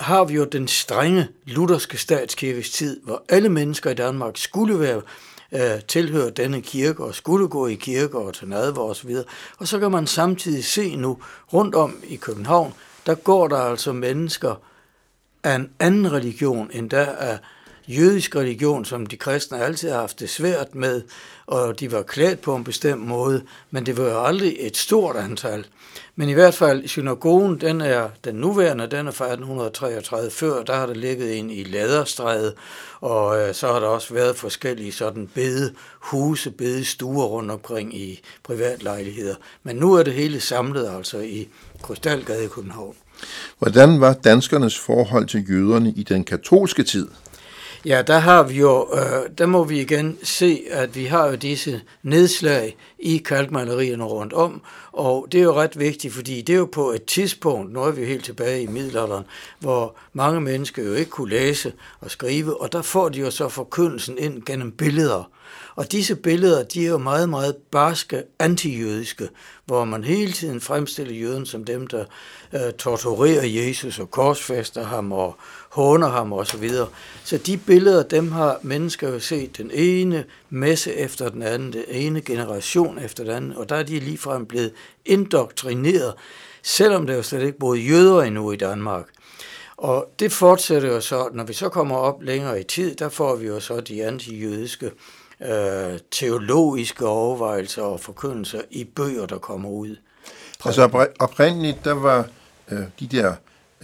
har 0.00 0.24
vi 0.24 0.34
jo 0.34 0.44
den 0.44 0.68
strenge 0.68 1.28
lutherske 1.46 1.98
statskirkes 1.98 2.70
tid, 2.70 3.00
hvor 3.00 3.24
alle 3.28 3.48
mennesker 3.48 3.90
i 3.90 3.94
Danmark 3.94 4.36
skulle 4.36 4.80
være 4.80 5.02
øh, 5.52 5.82
tilhøre 5.88 6.30
denne 6.30 6.62
kirke 6.62 7.04
og 7.04 7.14
skulle 7.14 7.48
gå 7.48 7.66
i 7.66 7.74
kirke 7.74 8.18
og 8.18 8.34
til 8.34 8.48
nadver 8.48 8.82
og 8.82 8.96
så. 8.96 9.24
Og 9.58 9.68
så 9.68 9.78
kan 9.78 9.90
man 9.90 10.06
samtidig 10.06 10.64
se 10.64 10.96
nu 10.96 11.18
rundt 11.52 11.74
om 11.74 11.96
i 12.08 12.16
København, 12.16 12.74
der 13.06 13.14
går 13.14 13.48
der 13.48 13.58
altså 13.58 13.92
mennesker 13.92 14.54
af 15.42 15.54
en 15.54 15.70
anden 15.78 16.12
religion, 16.12 16.70
end 16.72 16.90
der 16.90 17.00
er 17.00 17.38
jødisk 17.88 18.36
religion, 18.36 18.84
som 18.84 19.06
de 19.06 19.16
kristne 19.16 19.64
altid 19.64 19.90
har 19.90 20.00
haft 20.00 20.20
det 20.20 20.30
svært 20.30 20.74
med, 20.74 21.02
og 21.46 21.80
de 21.80 21.92
var 21.92 22.02
klædt 22.02 22.40
på 22.40 22.56
en 22.56 22.64
bestemt 22.64 23.06
måde, 23.06 23.42
men 23.70 23.86
det 23.86 23.98
var 23.98 24.04
jo 24.04 24.24
aldrig 24.24 24.56
et 24.60 24.76
stort 24.76 25.16
antal. 25.16 25.66
Men 26.16 26.28
i 26.28 26.32
hvert 26.32 26.54
fald, 26.54 26.88
synagogen, 26.88 27.60
den 27.60 27.80
er 27.80 28.08
den 28.24 28.34
nuværende, 28.34 28.86
den 28.86 29.06
er 29.06 29.10
fra 29.10 29.24
1833. 29.24 30.30
Før, 30.30 30.62
der 30.62 30.74
har 30.74 30.86
der 30.86 30.94
ligget 30.94 31.38
en 31.38 31.50
i 31.50 31.64
Læderstræde, 31.64 32.54
og 33.00 33.40
øh, 33.40 33.54
så 33.54 33.72
har 33.72 33.80
der 33.80 33.86
også 33.86 34.14
været 34.14 34.36
forskellige 34.36 34.92
sådan 34.92 35.28
bedehuse, 35.34 36.50
bedestuer 36.50 37.26
rundt 37.26 37.50
omkring 37.50 37.96
i 37.96 38.20
privatlejligheder. 38.42 39.34
Men 39.62 39.76
nu 39.76 39.94
er 39.94 40.02
det 40.02 40.12
hele 40.12 40.40
samlet 40.40 40.90
altså 40.96 41.18
i 41.18 41.48
Krystalgade 41.82 42.44
i 42.44 42.48
København. 42.48 42.94
Hvordan 43.58 44.00
var 44.00 44.12
danskernes 44.12 44.78
forhold 44.78 45.26
til 45.26 45.50
jøderne 45.50 45.90
i 45.96 46.02
den 46.02 46.24
katolske 46.24 46.82
tid? 46.82 47.08
Ja, 47.86 48.02
der 48.02 48.18
har 48.18 48.42
vi 48.42 48.54
jo, 48.54 48.88
øh, 48.94 49.30
der 49.38 49.46
må 49.46 49.64
vi 49.64 49.80
igen 49.80 50.18
se, 50.22 50.62
at 50.70 50.96
vi 50.96 51.04
har 51.04 51.28
jo 51.28 51.34
disse 51.34 51.80
nedslag 52.02 52.76
i 52.98 53.16
kalkmalerierne 53.16 54.04
rundt 54.04 54.32
om, 54.32 54.62
og 54.92 55.26
det 55.32 55.40
er 55.40 55.44
jo 55.44 55.54
ret 55.54 55.78
vigtigt, 55.78 56.14
fordi 56.14 56.42
det 56.42 56.52
er 56.52 56.58
jo 56.58 56.68
på 56.72 56.90
et 56.90 57.04
tidspunkt, 57.04 57.72
nu 57.72 57.82
er 57.82 57.90
vi 57.90 58.04
helt 58.04 58.24
tilbage 58.24 58.62
i 58.62 58.66
middelalderen, 58.66 59.24
hvor 59.58 59.96
mange 60.12 60.40
mennesker 60.40 60.82
jo 60.84 60.94
ikke 60.94 61.10
kunne 61.10 61.30
læse 61.30 61.72
og 62.00 62.10
skrive, 62.10 62.60
og 62.60 62.72
der 62.72 62.82
får 62.82 63.08
de 63.08 63.20
jo 63.20 63.30
så 63.30 63.48
forkyndelsen 63.48 64.18
ind 64.18 64.42
gennem 64.42 64.72
billeder. 64.72 65.30
Og 65.76 65.92
disse 65.92 66.16
billeder, 66.16 66.62
de 66.62 66.84
er 66.84 66.88
jo 66.88 66.98
meget, 66.98 67.28
meget 67.28 67.56
barske, 67.56 68.22
antijødiske, 68.38 69.28
hvor 69.66 69.84
man 69.84 70.04
hele 70.04 70.32
tiden 70.32 70.60
fremstiller 70.60 71.14
jøden 71.14 71.46
som 71.46 71.64
dem, 71.64 71.86
der 71.86 72.04
øh, 72.52 72.72
torturerer 72.72 73.46
Jesus 73.46 73.98
og 73.98 74.10
korsfester 74.10 74.84
ham 74.84 75.12
og 75.12 75.36
håner 75.74 76.08
ham 76.08 76.32
og 76.32 76.46
så 76.46 76.56
videre. 76.56 76.88
Så 77.24 77.38
de 77.38 77.56
billeder, 77.56 78.02
dem 78.02 78.32
har 78.32 78.58
mennesker 78.62 79.08
jo 79.08 79.18
set 79.18 79.58
den 79.58 79.70
ene 79.72 80.24
messe 80.50 80.94
efter 80.94 81.28
den 81.28 81.42
anden, 81.42 81.72
den 81.72 81.84
ene 81.88 82.20
generation 82.20 82.98
efter 82.98 83.24
den 83.24 83.32
anden, 83.32 83.56
og 83.56 83.68
der 83.68 83.76
er 83.76 83.82
de 83.82 84.00
ligefrem 84.00 84.46
blevet 84.46 84.72
indoktrineret, 85.04 86.14
selvom 86.62 87.06
der 87.06 87.14
jo 87.14 87.22
slet 87.22 87.42
ikke 87.42 87.58
boede 87.58 87.80
jøder 87.80 88.22
endnu 88.22 88.52
i 88.52 88.56
Danmark. 88.56 89.04
Og 89.76 90.08
det 90.18 90.32
fortsætter 90.32 90.88
jo 90.88 91.00
så, 91.00 91.28
når 91.32 91.44
vi 91.44 91.52
så 91.52 91.68
kommer 91.68 91.96
op 91.96 92.22
længere 92.22 92.60
i 92.60 92.64
tid, 92.64 92.94
der 92.94 93.08
får 93.08 93.36
vi 93.36 93.46
jo 93.46 93.60
så 93.60 93.80
de 93.80 94.04
antijødiske 94.04 94.90
øh, 95.40 95.98
teologiske 96.10 97.06
overvejelser 97.06 97.82
og 97.82 98.00
forkyndelser 98.00 98.60
i 98.70 98.84
bøger, 98.84 99.26
der 99.26 99.38
kommer 99.38 99.68
ud. 99.68 99.96
Altså 100.64 101.08
oprindeligt, 101.18 101.84
der 101.84 101.94
var 101.94 102.26
øh, 102.70 102.78
de 103.00 103.06
der 103.06 103.34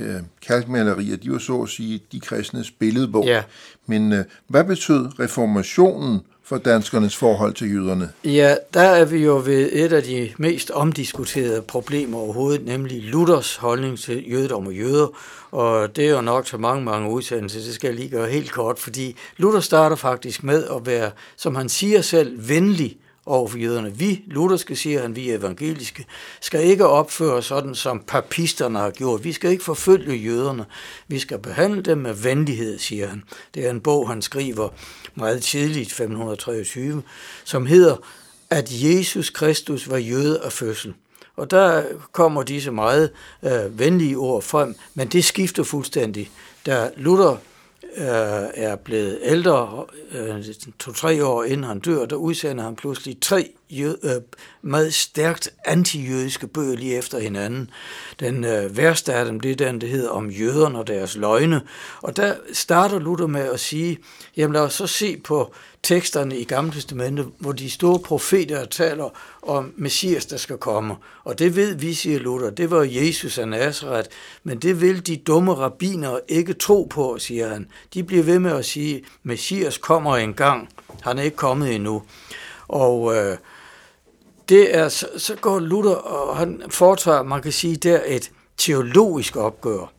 øh, 0.00 0.23
kalkmalerier, 0.47 1.16
de 1.16 1.33
var 1.33 1.38
så 1.38 1.62
at 1.62 1.69
sige 1.69 2.00
de 2.12 2.21
kristnes 2.21 2.71
billedbog. 2.71 3.25
Ja. 3.25 3.42
Men 3.87 4.12
øh, 4.12 4.25
hvad 4.47 4.64
betød 4.64 5.21
reformationen 5.21 6.21
for 6.50 6.59
danskernes 6.59 7.16
forhold 7.16 7.54
til 7.54 7.75
jøderne? 7.75 8.11
Ja, 8.25 8.54
der 8.75 8.80
er 8.80 9.04
vi 9.04 9.25
jo 9.25 9.42
ved 9.45 9.71
et 9.73 9.92
af 9.92 10.02
de 10.02 10.30
mest 10.38 10.71
omdiskuterede 10.71 11.62
problemer 11.62 12.19
overhovedet, 12.19 12.66
nemlig 12.66 13.02
Luthers 13.02 13.57
holdning 13.57 13.99
til 13.99 14.30
jødedom 14.30 14.66
og 14.66 14.73
jøder. 14.73 15.07
Og 15.50 15.97
det 15.97 16.07
er 16.07 16.11
jo 16.11 16.21
nok 16.21 16.49
så 16.49 16.57
mange, 16.57 16.85
mange 16.85 17.11
udsendelser, 17.11 17.61
det 17.61 17.75
skal 17.75 17.88
jeg 17.88 17.97
lige 17.97 18.09
gøre 18.09 18.28
helt 18.28 18.52
kort, 18.52 18.78
fordi 18.78 19.16
Luther 19.37 19.61
starter 19.61 19.97
faktisk 19.97 20.43
med 20.43 20.65
at 20.65 20.86
være, 20.86 21.10
som 21.36 21.54
han 21.54 21.69
siger 21.69 22.00
selv, 22.00 22.49
venlig 22.49 22.97
over 23.30 23.49
for 23.49 23.58
jøderne. 23.58 23.97
Vi, 23.97 24.23
lutherske, 24.26 24.76
siger 24.76 25.02
han, 25.02 25.16
vi 25.16 25.30
evangeliske, 25.30 26.06
skal 26.40 26.64
ikke 26.64 26.86
opføre 26.86 27.43
sådan, 27.43 27.75
som 27.75 28.02
papisterne 28.06 28.78
har 28.78 28.90
gjort. 28.90 29.25
Vi 29.25 29.32
skal 29.32 29.50
ikke 29.50 29.64
forfølge 29.64 30.16
jøderne. 30.16 30.64
Vi 31.08 31.19
skal 31.19 31.38
behandle 31.38 31.82
dem 31.82 31.99
med 31.99 32.14
venlighed, 32.14 32.78
siger 32.78 33.08
han. 33.08 33.23
Det 33.54 33.66
er 33.66 33.71
en 33.71 33.80
bog, 33.80 34.08
han 34.08 34.23
skriver 34.23 34.69
meget 35.14 35.43
tidligt, 35.43 35.93
523, 35.93 37.02
som 37.45 37.66
hedder, 37.66 37.97
at 38.50 38.69
Jesus 38.71 39.30
Kristus 39.30 39.90
var 39.90 39.97
jøde 39.97 40.40
af 40.45 40.52
fødsel. 40.52 40.95
Og 41.36 41.50
der 41.50 41.82
kommer 42.12 42.43
disse 42.43 42.71
meget 42.71 43.10
øh, 43.43 43.78
venlige 43.78 44.16
ord 44.16 44.43
frem, 44.43 44.75
men 44.95 45.08
det 45.08 45.25
skifter 45.25 45.62
fuldstændig. 45.62 46.30
Da 46.66 46.90
Luther 46.97 47.36
øh, 47.96 48.04
er 48.54 48.76
blevet 48.76 49.18
ældre, 49.22 49.84
øh, 50.12 50.44
to-tre 50.78 51.24
år 51.24 51.44
inden 51.44 51.64
han 51.64 51.80
dør, 51.80 52.06
der 52.06 52.16
udsender 52.16 52.64
han 52.64 52.76
pludselig 52.76 53.20
tre 53.20 53.52
Øh, 53.78 54.23
meget 54.63 54.95
stærkt 54.95 55.50
antijødiske 55.65 56.47
bøger 56.47 56.76
lige 56.76 56.97
efter 56.97 57.19
hinanden. 57.19 57.71
Den 58.21 58.45
øh, 58.45 58.76
værste 58.76 59.15
af 59.15 59.25
dem, 59.25 59.41
det 59.41 59.50
er 59.50 59.56
den, 59.56 59.80
der 59.80 59.87
hedder 59.87 60.11
om 60.11 60.30
jøderne 60.30 60.78
og 60.78 60.87
deres 60.87 61.17
løgne. 61.17 61.61
Og 62.02 62.17
der 62.17 62.35
starter 62.52 62.99
Luther 62.99 63.26
med 63.26 63.41
at 63.41 63.61
sige, 63.61 63.99
jamen 64.37 64.52
lad 64.52 64.61
os 64.61 64.75
så 64.75 64.87
se 64.87 65.17
på 65.17 65.54
teksterne 65.83 66.39
i 66.39 66.45
Gamle 66.45 66.73
Testamentet, 66.73 67.28
hvor 67.39 67.52
de 67.52 67.71
store 67.71 67.99
profeter 67.99 68.65
taler 68.65 69.09
om 69.43 69.73
Messias, 69.76 70.26
der 70.26 70.37
skal 70.37 70.56
komme. 70.56 70.95
Og 71.25 71.39
det 71.39 71.56
ved 71.56 71.75
vi, 71.75 71.95
siger 71.95 72.19
Luther, 72.19 72.50
det 72.50 72.71
var 72.71 72.83
Jesus 72.83 73.39
af 73.39 73.49
Nazareth, 73.49 74.09
men 74.45 74.59
det 74.59 74.80
vil 74.80 75.06
de 75.06 75.17
dumme 75.17 75.54
rabbiner 75.54 76.19
ikke 76.28 76.52
tro 76.52 76.87
på, 76.91 77.17
siger 77.19 77.49
han. 77.49 77.69
De 77.95 78.04
bliver 78.04 78.23
ved 78.23 78.39
med 78.39 78.50
at 78.50 78.65
sige, 78.65 79.04
Messias 79.23 79.78
kommer 79.78 80.17
engang, 80.17 80.69
han 81.02 81.19
er 81.19 81.23
ikke 81.23 81.37
kommet 81.37 81.75
endnu. 81.75 82.02
Og 82.69 83.17
øh, 83.17 83.37
det 84.50 84.76
er, 84.76 84.89
så, 84.89 85.06
så 85.17 85.34
går 85.34 85.58
Luther, 85.58 85.95
og 85.95 86.36
han 86.36 86.63
foretager, 86.71 87.23
man 87.23 87.43
kan 87.43 87.52
sige, 87.52 87.76
der 87.76 88.00
et 88.06 88.30
teologisk 88.56 89.36
opgør, 89.36 89.93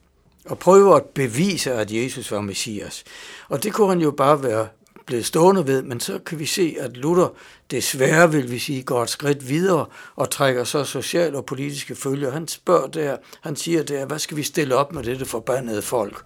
og 0.46 0.60
prøver 0.60 0.96
at 0.96 1.06
bevise, 1.06 1.74
at 1.74 1.92
Jesus 1.92 2.32
var 2.32 2.42
Messias. 2.42 3.04
Og 3.50 3.64
det 3.64 3.74
kunne 3.74 3.90
han 3.90 4.02
jo 4.02 4.12
bare 4.12 4.44
være 4.44 4.68
blevet 5.06 5.26
stående 5.26 5.68
ved, 5.68 5.82
men 5.82 6.00
så 6.00 6.20
kan 6.26 6.40
vi 6.40 6.46
se, 6.46 6.76
at 6.80 6.98
Luther 6.98 7.34
desværre, 7.72 8.32
vil 8.32 8.52
vi 8.52 8.60
sige, 8.60 8.84
går 8.84 9.04
et 9.04 9.10
skridt 9.10 9.50
videre 9.50 9.86
og 10.16 10.30
trækker 10.30 10.64
så 10.64 10.84
sociale 10.84 11.38
og 11.38 11.46
politiske 11.46 11.96
følger. 11.96 12.32
Han 12.32 12.48
spørger 12.48 12.88
der, 12.88 13.18
han 13.42 13.56
siger 13.56 13.84
der, 13.84 14.06
hvad 14.06 14.20
skal 14.20 14.38
vi 14.38 14.44
stille 14.44 14.76
op 14.76 14.94
med 14.94 15.04
dette 15.04 15.26
forbandede 15.26 15.82
folk? 15.82 16.26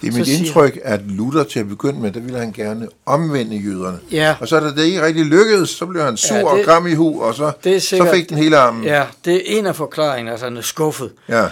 Det 0.00 0.08
er 0.08 0.18
mit 0.18 0.28
indtryk, 0.28 0.72
siger, 0.72 0.84
at 0.84 1.00
Luther 1.08 1.44
til 1.44 1.60
at 1.60 1.68
begynde 1.68 2.00
med, 2.00 2.12
der 2.12 2.20
ville 2.20 2.38
han 2.38 2.52
gerne 2.52 2.88
omvende 3.06 3.56
jøderne. 3.56 3.98
Ja. 4.12 4.36
Og 4.40 4.48
så 4.48 4.60
da 4.60 4.66
det 4.66 4.84
ikke 4.84 5.02
rigtig 5.02 5.24
lykkedes, 5.24 5.70
så 5.70 5.86
blev 5.86 6.02
han 6.02 6.16
sur 6.16 6.34
ja, 6.36 6.40
det, 6.40 6.48
og 6.48 6.58
gram 6.64 6.86
i 6.86 6.94
hu, 6.94 7.22
og 7.22 7.34
så, 7.34 7.52
det 7.64 7.82
sikkert, 7.82 8.08
så 8.08 8.14
fik 8.14 8.28
den 8.28 8.38
hele 8.38 8.56
armen. 8.56 8.84
Ja, 8.84 9.04
det 9.24 9.34
er 9.34 9.58
en 9.58 9.66
af 9.66 9.76
forklaringerne, 9.76 10.30
altså 10.30 10.46
han 10.46 10.56
er 10.56 10.60
skuffet. 10.60 11.12
Ja. 11.28 11.44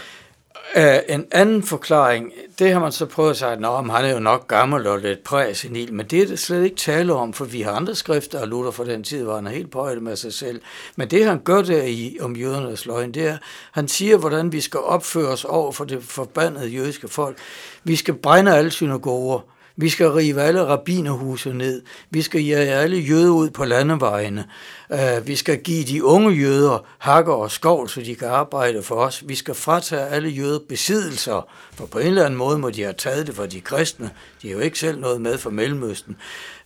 Uh, 0.76 1.14
en 1.14 1.26
anden 1.32 1.62
forklaring, 1.62 2.32
det 2.58 2.72
har 2.72 2.80
man 2.80 2.92
så 2.92 3.06
prøvet 3.06 3.30
at 3.30 3.36
sige, 3.36 3.48
at 3.48 3.58
han 3.64 4.04
er 4.04 4.12
jo 4.12 4.18
nok 4.18 4.48
gammel 4.48 4.86
og 4.86 4.98
lidt 4.98 5.24
præsenil, 5.24 5.94
men 5.94 6.06
det 6.06 6.22
er 6.22 6.26
det 6.26 6.38
slet 6.38 6.64
ikke 6.64 6.76
tale 6.76 7.12
om, 7.12 7.32
for 7.32 7.44
vi 7.44 7.62
har 7.62 7.72
andre 7.72 7.94
skrifter 7.94 8.40
af 8.40 8.48
Luther 8.50 8.70
fra 8.70 8.84
den 8.84 9.04
tid, 9.04 9.22
hvor 9.22 9.34
han 9.34 9.46
er 9.46 9.50
helt 9.50 9.70
på 9.70 9.88
med 10.00 10.16
sig 10.16 10.32
selv. 10.32 10.60
Men 10.96 11.10
det 11.10 11.26
han 11.26 11.38
gør 11.38 11.62
der 11.62 11.82
i 11.82 12.18
om 12.20 12.36
jødernes 12.36 12.86
løgn, 12.86 13.12
det 13.12 13.26
er, 13.26 13.38
han 13.72 13.88
siger, 13.88 14.16
hvordan 14.16 14.52
vi 14.52 14.60
skal 14.60 14.80
opføre 14.80 15.28
os 15.28 15.44
over 15.44 15.72
for 15.72 15.84
det 15.84 16.02
forbandede 16.02 16.68
jødiske 16.68 17.08
folk. 17.08 17.38
Vi 17.84 17.96
skal 17.96 18.14
brænde 18.14 18.56
alle 18.56 18.70
synagoger, 18.70 19.40
vi 19.76 19.88
skal 19.88 20.06
rive 20.08 20.42
alle 20.42 20.64
rabinerhuse 20.66 21.52
ned. 21.52 21.82
Vi 22.10 22.22
skal 22.22 22.40
jage 22.40 22.74
alle 22.74 22.96
jøder 22.96 23.30
ud 23.30 23.50
på 23.50 23.64
landevejene. 23.64 24.44
Uh, 24.90 25.26
vi 25.26 25.36
skal 25.36 25.58
give 25.58 25.84
de 25.84 26.04
unge 26.04 26.30
jøder 26.30 26.86
hakker 26.98 27.32
og 27.32 27.50
skov, 27.50 27.88
så 27.88 28.00
de 28.00 28.14
kan 28.14 28.28
arbejde 28.28 28.82
for 28.82 28.94
os. 28.94 29.22
Vi 29.26 29.34
skal 29.34 29.54
fratage 29.54 30.06
alle 30.06 30.28
jøder 30.28 30.58
besiddelser, 30.68 31.48
for 31.74 31.86
på 31.86 31.98
en 31.98 32.06
eller 32.06 32.24
anden 32.24 32.38
måde 32.38 32.58
må 32.58 32.70
de 32.70 32.82
have 32.82 32.94
taget 32.98 33.26
det 33.26 33.34
fra 33.34 33.46
de 33.46 33.60
kristne. 33.60 34.10
De 34.42 34.48
er 34.48 34.52
jo 34.52 34.58
ikke 34.58 34.78
selv 34.78 35.00
noget 35.00 35.20
med 35.20 35.38
fra 35.38 35.50
Mellemøsten 35.50 36.16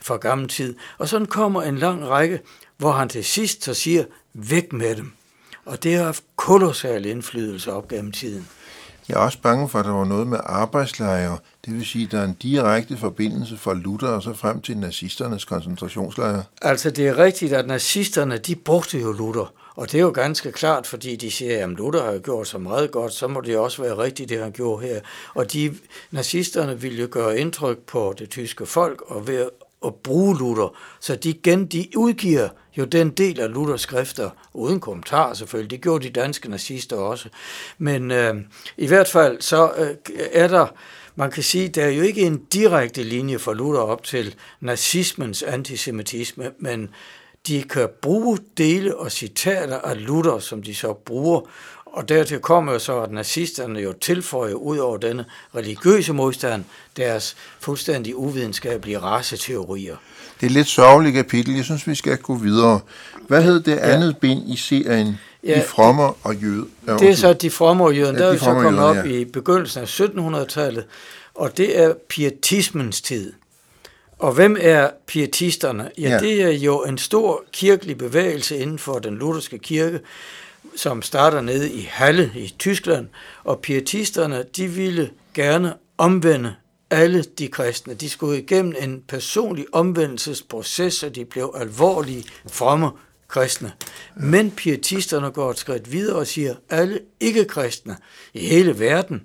fra 0.01 0.16
gammel 0.16 0.49
tid. 0.49 0.75
Og 0.99 1.09
sådan 1.09 1.27
kommer 1.27 1.62
en 1.62 1.79
lang 1.79 2.09
række, 2.09 2.40
hvor 2.77 2.92
han 2.92 3.09
til 3.09 3.25
sidst 3.25 3.64
så 3.64 3.75
siger, 3.75 4.05
væk 4.35 4.73
med 4.73 4.97
dem. 4.97 5.12
Og 5.64 5.83
det 5.83 5.94
har 5.94 6.05
haft 6.05 6.25
kolossal 6.37 7.07
indflydelse 7.07 7.73
op 7.73 7.88
gennem 7.88 8.12
tiden. 8.12 8.49
Jeg 9.09 9.14
er 9.14 9.21
også 9.21 9.38
bange 9.42 9.68
for, 9.68 9.79
at 9.79 9.85
der 9.85 9.90
var 9.90 10.05
noget 10.05 10.27
med 10.27 10.38
arbejdslejre. 10.44 11.38
Det 11.64 11.75
vil 11.75 11.87
sige, 11.87 12.05
at 12.05 12.12
der 12.12 12.21
er 12.21 12.25
en 12.25 12.37
direkte 12.42 12.97
forbindelse 12.97 13.57
fra 13.57 13.75
Luther 13.75 14.09
og 14.09 14.23
så 14.23 14.33
frem 14.35 14.61
til 14.61 14.77
nazisternes 14.77 15.44
koncentrationslejre. 15.44 16.44
Altså 16.62 16.90
det 16.90 17.09
er 17.09 17.18
rigtigt, 17.18 17.53
at 17.53 17.66
nazisterne 17.66 18.38
de 18.38 18.57
brugte 18.57 18.99
jo 18.99 19.12
Luther. 19.12 19.53
Og 19.77 19.92
det 19.92 19.99
er 19.99 20.03
jo 20.03 20.11
ganske 20.11 20.53
klart, 20.53 20.87
fordi 20.87 21.16
de 21.16 21.31
siger, 21.31 21.64
at 21.64 21.71
Luther 21.71 22.05
har 22.05 22.18
gjort 22.18 22.49
så 22.49 22.59
meget 22.59 22.90
godt, 22.90 23.12
så 23.12 23.29
må 23.29 23.40
det 23.40 23.57
også 23.57 23.83
være 23.83 23.99
rigtigt, 23.99 24.29
det 24.29 24.42
han 24.42 24.53
gjorde 24.53 24.87
her. 24.87 25.01
Og 25.35 25.53
de 25.53 25.75
nazisterne 26.11 26.81
ville 26.81 27.01
jo 27.01 27.09
gøre 27.11 27.38
indtryk 27.38 27.79
på 27.79 28.14
det 28.18 28.31
tyske 28.31 28.66
folk, 28.66 29.03
og 29.07 29.27
ved 29.27 29.49
at 29.87 29.95
bruge 29.95 30.38
Luther. 30.38 30.77
Så 31.01 31.17
de, 31.17 31.35
gen, 31.35 31.67
de 31.67 31.88
udgiver 31.97 32.49
jo 32.79 32.85
den 32.85 33.11
del 33.11 33.41
af 33.41 33.53
Luthers 33.53 33.81
skrifter, 33.81 34.31
uden 34.55 34.81
kommentar 34.81 35.35
selvfølgelig, 35.35 35.71
det 35.71 35.81
gjorde 35.81 36.05
de 36.05 36.11
danske 36.11 36.51
nazister 36.51 36.97
også. 36.97 37.29
Men 37.79 38.11
øh, 38.11 38.35
i 38.77 38.87
hvert 38.87 39.09
fald 39.09 39.41
så 39.41 39.73
øh, 39.77 40.17
er 40.33 40.49
der, 40.49 40.67
man 41.17 41.31
kan 41.31 41.43
sige, 41.43 41.69
der 41.69 41.85
er 41.85 41.91
jo 41.91 42.03
ikke 42.03 42.21
en 42.21 42.45
direkte 42.53 43.03
linje 43.03 43.38
for 43.38 43.53
Luther 43.53 43.81
op 43.81 44.03
til 44.03 44.35
nazismens 44.61 45.43
antisemitisme, 45.43 46.51
men 46.59 46.91
de 47.47 47.62
kan 47.62 47.88
bruge 48.03 48.38
dele 48.57 48.97
og 48.97 49.12
citater 49.12 49.79
af 49.79 50.07
Luther, 50.07 50.38
som 50.38 50.62
de 50.62 50.75
så 50.75 50.93
bruger, 50.93 51.41
og 51.92 52.09
dertil 52.09 52.38
kommer 52.38 52.72
jo 52.72 52.79
så, 52.79 53.01
at 53.01 53.12
nazisterne 53.12 53.81
jo 53.81 53.92
tilføjer 53.92 54.55
ud 54.55 54.79
over 54.79 54.96
denne 54.96 55.24
religiøse 55.55 56.12
modstand 56.12 56.64
deres 56.96 57.37
fuldstændig 57.61 58.16
uvidenskabelige 58.16 58.98
raceteorier. 58.98 59.96
Det 60.40 60.42
er 60.42 60.46
et 60.46 60.53
lidt 60.53 60.68
sørgeligt 60.68 61.14
kapitel. 61.14 61.55
Jeg 61.55 61.64
synes, 61.64 61.87
vi 61.87 61.94
skal 61.94 62.16
gå 62.16 62.35
videre. 62.35 62.81
Hvad 63.29 63.42
hed 63.42 63.61
det 63.61 63.79
andet 63.79 64.12
ja. 64.12 64.18
bind 64.18 64.51
i 64.51 64.57
serien? 64.57 65.18
Ja, 65.44 65.55
de 65.55 65.62
frommer 65.62 66.16
og 66.22 66.37
jøder. 66.37 66.64
Ja, 66.87 66.96
det 66.96 67.11
er 67.11 67.14
så 67.14 67.33
de 67.33 67.51
frommer 67.51 67.85
og 67.85 67.96
jøder. 67.96 68.12
Ja, 68.12 68.18
der 68.18 68.27
er 68.27 68.33
vi 68.33 68.38
så 68.38 68.44
kommet 68.44 68.83
op 68.83 68.96
ja. 68.96 69.03
i 69.03 69.24
begyndelsen 69.24 69.83
af 69.83 70.01
1700-tallet, 70.01 70.85
og 71.35 71.57
det 71.57 71.81
er 71.81 71.94
pietismens 72.09 73.01
tid. 73.01 73.33
Og 74.18 74.33
hvem 74.33 74.57
er 74.61 74.90
pietisterne? 75.07 75.90
Ja, 75.98 76.11
ja, 76.11 76.18
det 76.18 76.42
er 76.42 76.51
jo 76.51 76.83
en 76.83 76.98
stor 76.98 77.44
kirkelig 77.53 77.98
bevægelse 77.98 78.57
inden 78.57 78.79
for 78.79 78.98
den 78.98 79.14
lutherske 79.14 79.59
kirke, 79.59 80.01
som 80.79 81.03
starter 81.03 81.41
nede 81.41 81.73
i 81.73 81.88
Halle 81.91 82.33
i 82.35 82.55
Tyskland, 82.59 83.09
og 83.45 83.61
pietisterne, 83.61 84.45
de 84.57 84.67
ville 84.67 85.11
gerne 85.35 85.75
omvende 85.99 86.55
alle 86.91 87.23
de 87.23 87.49
kristne. 87.49 87.95
De 87.95 88.11
skulle 88.11 88.38
igennem 88.38 88.75
en 88.79 89.03
personlig 89.09 89.67
omvendelsesproces, 89.73 90.95
så 90.95 91.09
de 91.09 91.25
blev 91.25 91.55
alvorlige, 91.57 92.25
fromme 92.51 92.91
kristne. 93.29 93.73
Men 94.17 94.51
pietisterne 94.51 95.31
går 95.31 95.51
et 95.51 95.59
skridt 95.59 95.93
videre 95.93 96.17
og 96.17 96.27
siger, 96.27 96.51
at 96.51 96.79
alle 96.79 97.01
ikke-kristne 97.21 97.97
i 98.35 98.47
hele 98.47 98.79
verden, 98.79 99.23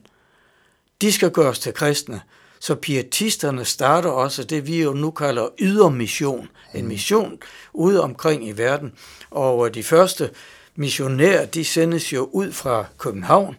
de 1.02 1.12
skal 1.12 1.32
gøres 1.32 1.60
til 1.60 1.74
kristne. 1.74 2.22
Så 2.60 2.76
pietisterne 2.76 3.66
starter 3.66 4.10
også 4.10 4.44
det, 4.44 4.68
vi 4.68 4.82
jo 4.82 4.94
nu 4.94 5.12
kalder 5.12 5.48
ydermission. 5.60 6.50
En 6.74 6.88
mission 6.88 7.38
ude 7.74 8.04
omkring 8.04 8.48
i 8.48 8.52
verden. 8.52 8.94
Og 9.32 9.74
de 9.74 9.84
første 9.84 10.30
missionærer, 10.76 11.46
de 11.46 11.66
sendes 11.66 12.14
jo 12.14 12.30
ud 12.32 12.52
fra 12.52 12.86
København, 12.98 13.56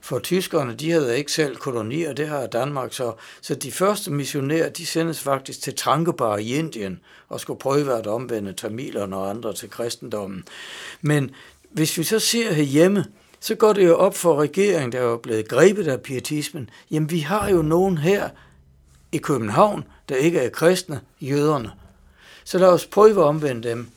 for 0.00 0.18
tyskerne, 0.18 0.74
de 0.74 0.90
havde 0.90 1.18
ikke 1.18 1.32
selv 1.32 1.56
kolonier, 1.56 2.12
det 2.12 2.28
har 2.28 2.46
Danmark 2.46 2.92
så. 2.92 3.12
Så 3.40 3.54
de 3.54 3.72
første 3.72 4.10
missionærer, 4.10 4.68
de 4.68 4.86
sendes 4.86 5.20
faktisk 5.20 5.62
til 5.62 5.74
Trankebar 5.74 6.36
i 6.36 6.54
Indien 6.54 7.00
og 7.28 7.40
skulle 7.40 7.58
prøve 7.58 7.98
at 7.98 8.06
omvende 8.06 8.52
tamilerne 8.52 9.16
og 9.16 9.30
andre 9.30 9.52
til 9.52 9.70
kristendommen. 9.70 10.44
Men 11.02 11.30
hvis 11.70 11.98
vi 11.98 12.04
så 12.04 12.18
ser 12.18 12.52
herhjemme, 12.52 13.04
så 13.40 13.54
går 13.54 13.72
det 13.72 13.86
jo 13.86 13.96
op 13.96 14.16
for 14.16 14.40
regeringen, 14.40 14.92
der 14.92 15.00
er 15.00 15.16
blevet 15.16 15.48
grebet 15.48 15.88
af 15.88 16.00
pietismen. 16.00 16.70
Jamen, 16.90 17.10
vi 17.10 17.18
har 17.18 17.48
jo 17.48 17.62
nogen 17.62 17.98
her 17.98 18.28
i 19.12 19.18
København, 19.18 19.84
der 20.08 20.16
ikke 20.16 20.38
er 20.38 20.48
kristne, 20.48 21.00
jøderne. 21.20 21.70
Så 22.44 22.58
lad 22.58 22.68
os 22.68 22.86
prøve 22.86 23.10
at 23.10 23.26
omvende 23.26 23.68
dem. 23.68 23.88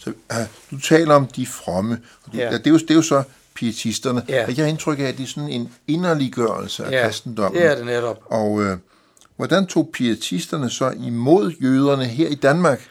Så 0.00 0.10
uh, 0.10 0.36
du 0.70 0.80
taler 0.80 1.14
om 1.14 1.26
de 1.26 1.46
fromme. 1.46 2.00
Du, 2.26 2.36
ja. 2.36 2.52
det, 2.52 2.66
er 2.66 2.70
jo, 2.70 2.78
det 2.78 2.90
er 2.90 2.94
jo 2.94 3.02
så 3.02 3.22
pietisterne. 3.54 4.22
Ja. 4.28 4.46
Jeg 4.46 4.56
har 4.56 4.64
indtryk 4.64 4.98
af, 4.98 5.04
at 5.04 5.16
det 5.16 5.22
er 5.22 5.26
sådan 5.26 5.48
en 5.48 5.72
inderliggørelse 5.86 6.84
af 6.84 6.90
ja, 6.90 7.04
kristendommen. 7.04 7.62
det 7.62 7.70
er 7.70 7.74
det 7.74 7.86
netop. 7.86 8.22
Og 8.24 8.50
uh, 8.50 8.66
hvordan 9.36 9.66
tog 9.66 9.90
pietisterne 9.92 10.70
så 10.70 10.90
imod 11.06 11.52
jøderne 11.62 12.04
her 12.04 12.28
i 12.28 12.34
Danmark? 12.34 12.88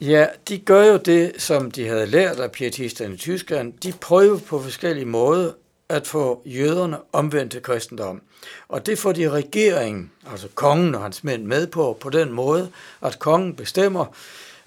Ja, 0.00 0.26
de 0.48 0.58
gør 0.58 0.84
jo 0.84 0.96
det, 0.96 1.32
som 1.38 1.70
de 1.70 1.88
havde 1.88 2.06
lært 2.06 2.40
af 2.40 2.52
pietisterne 2.52 3.14
i 3.14 3.16
Tyskland. 3.16 3.72
De 3.82 3.92
prøver 4.00 4.38
på 4.38 4.62
forskellige 4.62 5.06
måder 5.06 5.52
at 5.88 6.06
få 6.06 6.42
jøderne 6.46 6.96
omvendt 7.12 7.52
til 7.52 7.62
kristendom. 7.62 8.22
Og 8.68 8.86
det 8.86 8.98
får 8.98 9.12
de 9.12 9.30
regeringen, 9.30 10.10
altså 10.30 10.48
kongen 10.54 10.94
og 10.94 11.02
hans 11.02 11.24
mænd 11.24 11.44
med 11.44 11.66
på, 11.66 11.96
på 12.00 12.10
den 12.10 12.32
måde, 12.32 12.68
at 13.02 13.18
kongen 13.18 13.56
bestemmer, 13.56 14.04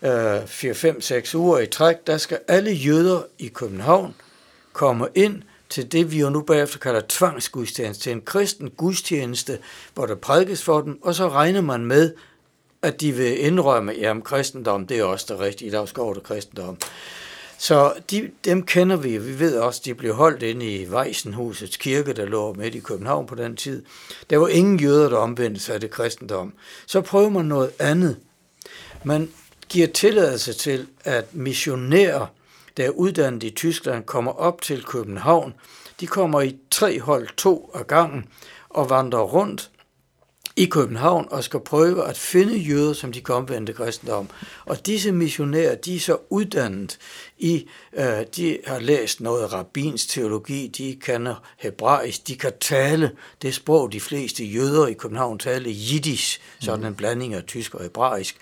øh, 0.02 0.44
4-5-6 0.44 1.36
uger 1.38 1.60
i 1.60 1.68
træk, 1.68 1.96
der 2.08 2.18
skal 2.18 2.40
alle 2.48 2.72
jøder 2.72 3.22
i 3.40 3.48
København 3.48 4.16
komme 4.74 5.08
ind 5.16 5.42
til 5.70 5.92
det, 5.92 6.12
vi 6.12 6.20
jo 6.20 6.30
nu 6.30 6.42
bagefter 6.42 6.80
kalder 6.80 7.02
tvangsgudstjeneste, 7.10 8.04
til 8.04 8.12
en 8.12 8.22
kristen 8.22 8.70
gudstjeneste, 8.70 9.60
hvor 9.94 10.06
der 10.06 10.16
prædikes 10.16 10.64
for 10.64 10.82
dem, 10.82 11.00
og 11.02 11.16
så 11.16 11.30
regner 11.30 11.62
man 11.62 11.86
med, 11.86 12.14
at 12.82 13.02
de 13.02 13.12
vil 13.12 13.46
indrømme, 13.46 13.94
at 13.94 14.24
kristendom, 14.24 14.88
det 14.88 15.00
er 15.00 15.04
også 15.04 15.26
det 15.30 15.40
rigtige, 15.40 15.72
der 15.72 15.78
er 15.78 15.82
også 15.82 16.14
det 16.16 16.24
kristendom. 16.24 16.78
Så 17.58 17.94
de, 18.12 18.32
dem 18.46 18.64
kender 18.64 18.96
vi, 18.96 19.18
vi 19.18 19.40
ved 19.40 19.58
også, 19.58 19.82
de 19.86 19.94
blev 19.94 20.14
holdt 20.14 20.44
inde 20.44 20.66
i 20.66 20.88
Weisenhusets 20.88 21.78
kirke, 21.78 22.14
der 22.14 22.26
lå 22.26 22.54
midt 22.54 22.76
i 22.76 22.80
København 22.80 23.28
på 23.28 23.36
den 23.36 23.56
tid. 23.56 23.84
Der 24.30 24.38
var 24.38 24.48
ingen 24.48 24.80
jøder, 24.80 25.10
der 25.10 25.18
omvendte 25.18 25.62
sig 25.62 25.76
af 25.76 25.82
det 25.82 25.92
kristendom. 25.92 26.54
Så 26.86 27.02
prøver 27.02 27.30
man 27.30 27.46
noget 27.46 27.72
andet. 27.80 28.18
Man 29.04 29.30
giver 29.70 29.88
tilladelse 29.88 30.54
til, 30.54 30.88
at 31.04 31.36
missionærer 31.36 32.26
der 32.78 32.86
er 32.86 32.90
uddannet 32.90 33.44
i 33.44 33.50
Tyskland, 33.50 34.04
kommer 34.04 34.32
op 34.32 34.62
til 34.62 34.84
København. 34.84 35.54
De 36.00 36.08
kommer 36.08 36.42
i 36.42 36.58
tre 36.72 37.00
hold, 37.00 37.28
to 37.38 37.72
af 37.76 37.88
gangen, 37.88 38.26
og 38.70 38.90
vandrer 38.90 39.22
rundt 39.22 39.70
i 40.58 40.66
København 40.66 41.28
og 41.32 41.44
skal 41.44 41.60
prøve 41.60 42.08
at 42.08 42.18
finde 42.18 42.58
jøder, 42.58 42.94
som 42.94 43.12
de 43.12 43.22
kom 43.22 43.36
omvendte 43.36 43.74
kristendom. 43.74 44.30
Og 44.66 44.86
disse 44.86 45.12
missionærer, 45.12 45.76
de 45.76 45.96
er 45.96 46.00
så 46.00 46.18
uddannet 46.30 46.98
i, 47.38 47.68
øh, 47.98 48.06
de 48.36 48.58
har 48.66 48.80
læst 48.80 49.22
noget 49.22 49.54
rabbins 49.54 50.06
teologi, 50.06 50.68
de 50.68 50.98
kender 51.02 51.36
hebraisk, 51.58 52.28
de 52.28 52.36
kan 52.36 52.52
tale 52.60 53.12
det 53.42 53.56
sprog, 53.56 53.92
de 53.92 54.00
fleste 54.00 54.46
jøder 54.46 54.88
i 54.88 54.94
København 54.94 55.40
taler, 55.40 55.72
jiddisch, 55.72 56.42
sådan 56.60 56.86
en 56.86 56.96
blanding 56.96 57.34
af 57.34 57.44
tysk 57.44 57.76
og 57.76 57.84
hebraisk. 57.84 58.36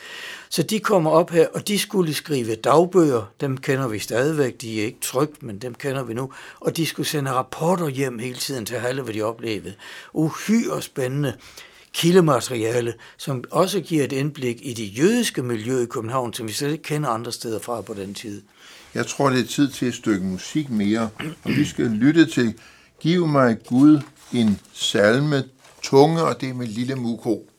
Så 0.49 0.63
de 0.63 0.79
kommer 0.79 1.11
op 1.11 1.29
her, 1.29 1.47
og 1.53 1.67
de 1.67 1.79
skulle 1.79 2.13
skrive 2.13 2.55
dagbøger, 2.55 3.31
dem 3.41 3.57
kender 3.57 3.87
vi 3.87 3.99
stadigvæk, 3.99 4.61
de 4.61 4.81
er 4.81 4.85
ikke 4.85 4.99
trygt, 5.01 5.43
men 5.43 5.57
dem 5.57 5.75
kender 5.75 6.03
vi 6.03 6.13
nu, 6.13 6.31
og 6.59 6.77
de 6.77 6.85
skulle 6.85 7.07
sende 7.07 7.31
rapporter 7.31 7.87
hjem 7.87 8.19
hele 8.19 8.37
tiden 8.37 8.65
til 8.65 8.75
alle, 8.75 9.01
hvad 9.01 9.13
de 9.13 9.21
oplevede. 9.21 9.73
Uhyre 10.13 10.81
spændende 10.81 11.33
kildemateriale, 11.93 12.93
som 13.17 13.43
også 13.51 13.81
giver 13.81 14.03
et 14.03 14.11
indblik 14.11 14.59
i 14.61 14.73
det 14.73 14.99
jødiske 14.99 15.43
miljø 15.43 15.83
i 15.83 15.85
København, 15.85 16.33
som 16.33 16.47
vi 16.47 16.53
slet 16.53 16.71
ikke 16.71 16.83
kender 16.83 17.09
andre 17.09 17.31
steder 17.31 17.59
fra 17.59 17.81
på 17.81 17.93
den 17.93 18.13
tid. 18.13 18.41
Jeg 18.93 19.07
tror, 19.07 19.29
det 19.29 19.39
er 19.39 19.47
tid 19.47 19.71
til 19.71 19.87
et 19.87 19.93
stykke 19.93 20.25
musik 20.25 20.69
mere, 20.69 21.09
og 21.43 21.51
vi 21.51 21.65
skal 21.65 21.85
lytte 21.85 22.25
til 22.25 22.59
Giv 22.99 23.27
mig 23.27 23.57
Gud 23.67 24.01
en 24.33 24.59
salme 24.73 25.43
tunge, 25.81 26.23
og 26.23 26.41
det 26.41 26.55
med 26.55 26.67
Lille 26.67 26.95
Muko. 26.95 27.49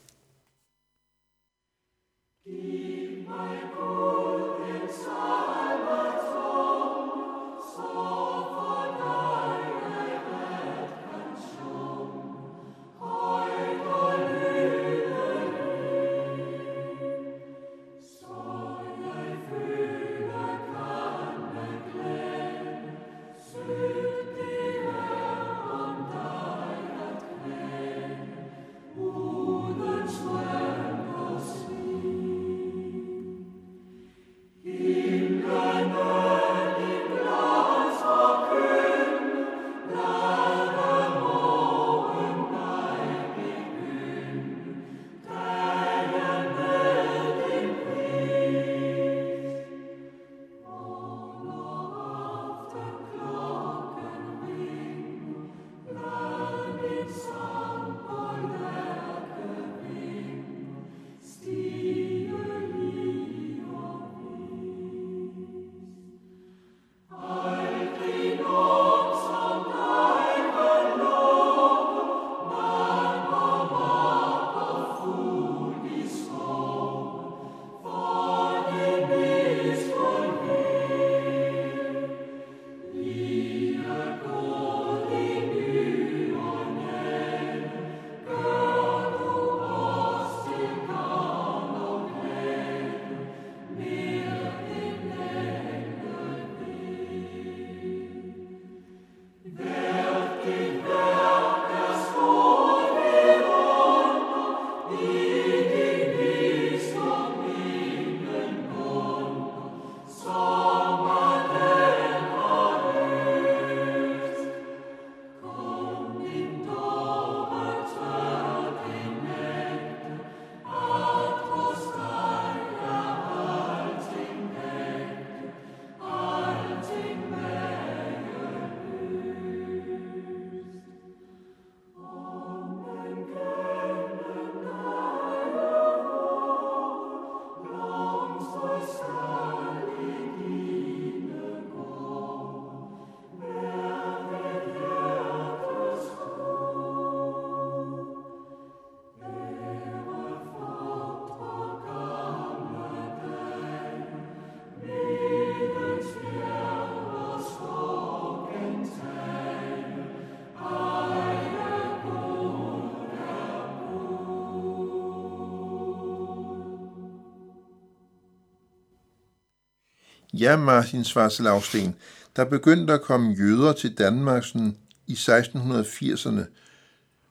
Ja, 170.45 170.57
Martin 170.57 171.05
Svarselavsten, 171.05 171.97
der 172.37 172.45
begyndte 172.45 172.93
at 172.93 173.03
komme 173.03 173.33
jøder 173.33 173.73
til 173.73 173.99
Danmark 173.99 174.45
sådan 174.45 174.77
i 175.07 175.13
1680'erne. 175.13 176.41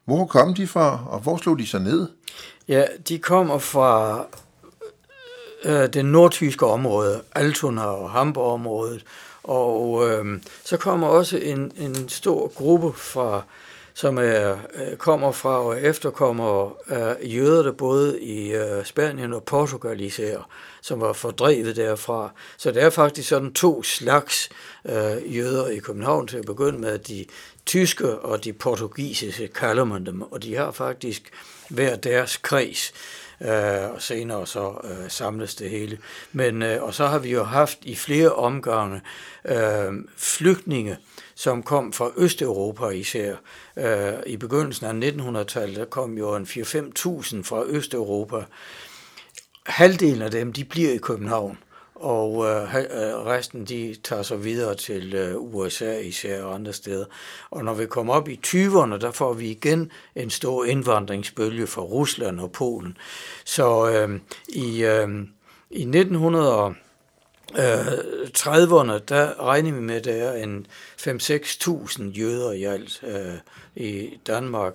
Hvor 0.05 0.25
kom 0.25 0.53
de 0.53 0.67
fra, 0.67 1.05
og 1.07 1.19
hvor 1.19 1.37
slog 1.37 1.59
de 1.59 1.67
sig 1.67 1.81
ned? 1.81 2.07
Ja, 2.67 2.85
de 3.07 3.19
kommer 3.19 3.57
fra 3.57 4.25
øh, 5.63 5.93
det 5.93 6.05
nordtyske 6.05 6.65
område, 6.65 7.21
Altona 7.35 7.81
og 7.81 8.11
Hamburg-området, 8.11 9.05
og 9.43 10.09
øh, 10.09 10.41
så 10.63 10.77
kommer 10.77 11.07
også 11.07 11.37
en, 11.37 11.71
en 11.77 12.09
stor 12.09 12.47
gruppe 12.47 12.99
fra 12.99 13.43
som 13.93 14.17
er, 14.17 14.57
øh, 14.73 14.97
kommer 14.97 15.31
fra 15.31 15.59
og 15.59 15.81
efterkommer 15.81 16.77
af 16.87 17.17
jøder, 17.23 17.63
der 17.63 17.71
både 17.71 18.21
i 18.21 18.53
øh, 18.53 18.85
Spanien 18.85 19.33
og 19.33 19.43
Portugal 19.43 20.01
især, 20.01 20.49
som 20.81 21.01
var 21.01 21.13
fordrevet 21.13 21.75
derfra. 21.75 22.31
Så 22.57 22.71
det 22.71 22.83
er 22.83 22.89
faktisk 22.89 23.29
sådan 23.29 23.53
to 23.53 23.83
slags 23.83 24.49
øh, 24.85 25.35
jøder 25.35 25.67
i 25.67 25.77
København 25.77 26.27
til 26.27 26.37
at 26.37 26.45
begynde 26.45 26.79
med. 26.79 26.99
De 26.99 27.25
tyske 27.65 28.19
og 28.19 28.43
de 28.43 28.53
portugisiske 28.53 29.47
kalder 29.47 29.83
man 29.83 30.05
dem, 30.05 30.21
og 30.21 30.43
de 30.43 30.55
har 30.55 30.71
faktisk 30.71 31.31
hver 31.69 31.95
deres 31.95 32.37
kreds 32.37 32.93
øh, 33.43 33.91
og 33.93 34.01
senere 34.01 34.47
så 34.47 34.73
øh, 34.83 35.09
samles 35.09 35.55
det 35.55 35.69
hele. 35.69 35.97
Men, 36.31 36.61
øh, 36.61 36.83
og 36.83 36.93
så 36.93 37.07
har 37.07 37.19
vi 37.19 37.31
jo 37.31 37.43
haft 37.43 37.77
i 37.81 37.95
flere 37.95 38.31
omgange 38.31 39.01
øh, 39.45 39.93
flygtninge, 40.17 40.97
som 41.35 41.63
kom 41.63 41.93
fra 41.93 42.09
Østeuropa 42.17 42.87
især. 42.87 43.35
Øh, 43.77 44.13
I 44.25 44.37
begyndelsen 44.37 45.03
af 45.03 45.09
1900-tallet 45.09 45.77
der 45.77 45.85
kom 45.85 46.17
jo 46.17 46.35
en 46.35 46.43
4-5.000 46.43 47.43
fra 47.43 47.63
Østeuropa. 47.65 48.43
Halvdelen 49.65 50.21
af 50.21 50.31
dem, 50.31 50.53
de 50.53 50.63
bliver 50.63 50.93
i 50.93 50.97
København 50.97 51.57
og 52.03 52.45
øh, 52.45 52.75
øh, 52.75 53.25
resten 53.25 53.65
de 53.65 53.95
tager 54.03 54.21
så 54.21 54.35
videre 54.35 54.75
til 54.75 55.13
øh, 55.13 55.35
USA 55.37 55.99
især 55.99 56.43
og 56.43 56.55
andre 56.55 56.73
steder. 56.73 57.05
Og 57.49 57.65
når 57.65 57.73
vi 57.73 57.85
kommer 57.85 58.13
op 58.13 58.29
i 58.29 58.39
20'erne, 58.47 58.97
der 58.97 59.11
får 59.11 59.33
vi 59.33 59.49
igen 59.49 59.91
en 60.15 60.29
stor 60.29 60.65
indvandringsbølge 60.65 61.67
fra 61.67 61.81
Rusland 61.81 62.39
og 62.39 62.51
Polen. 62.51 62.97
Så 63.45 63.89
øh, 63.89 64.19
i, 64.47 64.83
øh, 64.83 65.09
i 65.69 65.81
1900 65.81 66.75
øh, 67.57 67.87
30'erne, 68.37 68.99
der 69.07 69.47
regner 69.47 69.71
vi 69.71 69.79
med, 69.79 69.95
at 69.95 70.05
der 70.05 70.13
er 70.13 70.43
en 70.43 70.67
5-6.000 71.01 72.03
jøder 72.03 72.51
i 72.51 72.63
alt 72.63 73.03
øh, 73.03 73.33
i 73.75 74.19
Danmark, 74.27 74.73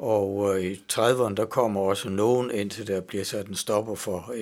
og 0.00 0.56
øh, 0.56 0.64
i 0.64 0.84
30'erne, 0.92 1.34
der 1.34 1.44
kommer 1.44 1.80
også 1.80 2.08
nogen, 2.08 2.50
indtil 2.50 2.86
der 2.86 3.00
bliver 3.00 3.24
sat 3.24 3.46
en 3.46 3.54
stopper 3.54 3.94
for 3.94 4.32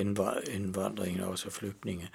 indvandringen, 0.54 1.20
også 1.20 1.50
flygtninge. 1.50 2.08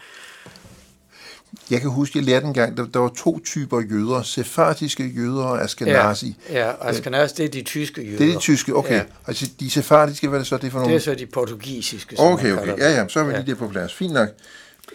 Jeg 1.71 1.81
kan 1.81 1.89
huske, 1.89 2.17
jeg 2.17 2.25
lærte 2.25 2.45
engang, 2.45 2.77
der, 2.77 2.85
der 2.85 2.99
var 2.99 3.09
to 3.17 3.39
typer 3.39 3.81
jøder, 3.81 4.21
sefardiske 4.21 5.07
jøder 5.07 5.43
og 5.43 5.63
askenazi. 5.63 6.37
Ja, 6.49 6.67
ja 6.67 6.73
askenazi, 6.81 7.35
det 7.37 7.45
er 7.45 7.49
de 7.49 7.61
tyske 7.61 8.03
jøder. 8.03 8.17
Det 8.17 8.29
er 8.29 8.33
de 8.33 8.39
tyske, 8.39 8.75
okay. 8.75 8.95
Ja. 8.95 9.03
Altså 9.27 9.49
de 9.59 9.69
sefardiske, 9.69 10.27
hvad 10.27 10.39
er 10.39 10.41
det 10.41 10.47
så 10.47 10.57
det 10.57 10.71
for 10.71 10.79
nogle? 10.79 10.93
Det 10.93 10.99
er 10.99 11.03
så 11.03 11.15
de 11.15 11.25
portugisiske, 11.25 12.15
som 12.15 12.25
Okay, 12.25 12.53
okay, 12.53 12.77
ja, 12.77 12.91
ja, 12.91 13.07
så 13.07 13.19
er 13.19 13.23
vi 13.23 13.31
ja. 13.31 13.37
lige 13.37 13.51
der 13.51 13.55
på 13.55 13.67
plads. 13.67 13.93
Fint 13.93 14.13
nok. 14.13 14.29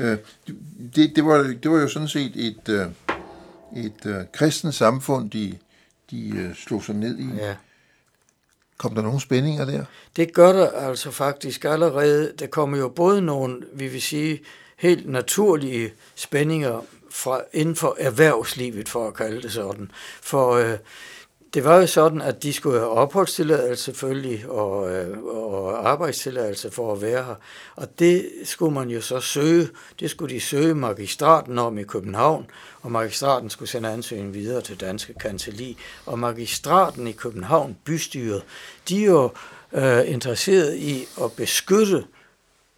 Øh, 0.01 0.17
det, 0.97 1.13
det, 1.17 1.25
var, 1.25 1.55
det 1.63 1.71
var 1.71 1.79
jo 1.79 1.89
sådan 1.89 2.09
set 2.09 2.33
et, 2.35 2.69
øh, 2.69 2.87
et 3.85 4.07
uh, 4.07 4.13
kristen 4.33 4.73
samfund, 4.73 5.31
de, 5.31 5.55
de 6.11 6.53
slog 6.57 6.85
sig 6.85 6.95
ned 6.95 7.19
i. 7.19 7.29
Ja. 7.39 7.55
Kom 8.79 8.95
der 8.95 9.03
nogle 9.03 9.21
spændinger 9.21 9.65
der? 9.65 9.85
Det 10.17 10.33
gør 10.35 10.53
der 10.53 10.71
altså 10.71 11.11
faktisk 11.11 11.65
allerede. 11.65 12.33
Der 12.39 12.47
kommer 12.47 12.79
jo 12.79 12.89
både 12.89 13.23
nogle, 13.23 13.63
vi 13.73 13.89
vil 13.89 14.03
sige, 14.03 14.41
helt 14.77 15.11
naturlige 15.11 15.93
spændinger 16.15 16.81
fra, 17.11 17.41
inden 17.53 17.77
for 17.77 17.97
erhvervslivet, 17.99 18.89
for 18.89 19.09
at 19.09 19.15
kalde 19.15 19.43
det 19.43 19.53
sådan. 19.53 19.91
For 20.23 20.53
øh, 20.53 20.79
det 21.55 21.65
var 21.65 21.77
jo 21.77 21.87
sådan, 21.87 22.23
at 22.23 22.43
de 22.43 22.53
skulle 22.53 22.79
have 22.79 22.91
opholdstilladelse 22.91 23.85
selvfølgelig, 23.85 24.49
og, 24.49 24.91
øh, 24.91 25.19
og 25.23 25.89
arbejdstilladelse 25.91 26.71
for 26.71 26.93
at 26.93 27.03
være 27.03 27.25
her. 27.25 27.35
Og 27.77 27.99
det 27.99 28.31
skulle 28.45 28.75
man 28.75 28.91
jo 28.91 29.01
så 29.01 29.21
søge. 29.21 29.69
Det 30.01 30.11
skulle 30.11 30.35
de 30.35 30.41
søge 30.41 30.75
magistraten 30.75 31.59
om 31.59 31.79
i 31.79 31.83
København, 31.83 32.47
og 32.83 32.93
magistraten 32.93 33.51
skulle 33.51 33.69
sende 33.69 33.89
ansøgningen 33.89 34.35
videre 34.35 34.61
til 34.61 34.81
Danske 34.81 35.15
Kanseli. 35.15 35.77
Og 36.07 36.19
magistraten 36.19 37.07
i 37.07 37.13
København, 37.13 37.77
bystyret, 37.85 38.43
de 38.89 39.03
er 39.03 39.07
jo 39.07 39.31
øh, 39.73 40.11
interesseret 40.13 40.77
i 40.77 41.07
at 41.23 41.33
beskytte 41.33 42.05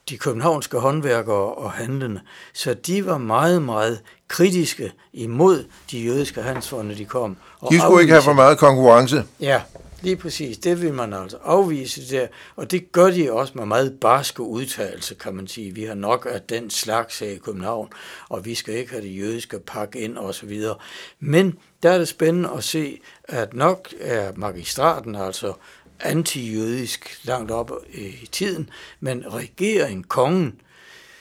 de 0.09 0.19
københavnske 0.19 0.79
håndværkere 0.79 1.55
og 1.55 1.73
handlende. 1.73 2.21
Så 2.53 2.75
de 2.75 3.07
var 3.07 3.19
meget, 3.19 3.63
meget 3.63 4.01
kritiske 4.29 4.93
imod 5.13 5.65
de 5.91 5.99
jødiske 5.99 6.43
handelsfonde, 6.43 6.95
de 6.95 7.05
kom. 7.05 7.37
Og 7.61 7.73
de 7.73 7.79
skulle 7.79 8.01
ikke 8.01 8.13
have 8.13 8.23
for 8.23 8.33
meget 8.33 8.59
konkurrence. 8.59 9.25
Ja, 9.41 9.63
lige 10.03 10.17
præcis. 10.17 10.59
Det 10.59 10.83
vil 10.83 10.95
man 10.95 11.13
altså 11.13 11.37
afvise 11.45 12.17
der. 12.17 12.27
Og 12.57 12.71
det 12.71 12.93
gør 12.93 13.11
de 13.11 13.33
også 13.33 13.53
med 13.57 13.67
meget 13.67 14.01
barske 14.01 14.43
udtalelse, 14.43 15.15
kan 15.15 15.35
man 15.35 15.49
sige. 15.49 15.75
Vi 15.75 15.85
har 15.85 15.95
nok 15.95 16.27
af 16.31 16.43
den 16.43 16.71
slags 16.71 17.19
her 17.19 17.29
i 17.31 17.37
København, 17.37 17.89
og 18.29 18.45
vi 18.45 18.55
skal 18.55 18.75
ikke 18.75 18.91
have 18.91 19.03
det 19.03 19.19
jødiske 19.19 19.59
pakke 19.59 19.99
ind 19.99 20.19
og 20.19 20.35
så 20.35 20.47
videre. 20.47 20.75
Men 21.21 21.59
der 21.83 21.91
er 21.91 21.99
det 21.99 22.09
spændende 22.09 22.51
at 22.57 22.65
se, 22.65 23.01
at 23.25 23.55
nok 23.55 23.89
er 24.01 24.33
magistraten, 24.37 25.15
altså 25.15 25.53
antijødisk 26.01 27.21
langt 27.25 27.51
op 27.51 27.73
i 27.93 28.29
tiden, 28.33 28.71
men 29.01 29.25
regeringen, 29.35 30.05
kongen, 30.05 30.61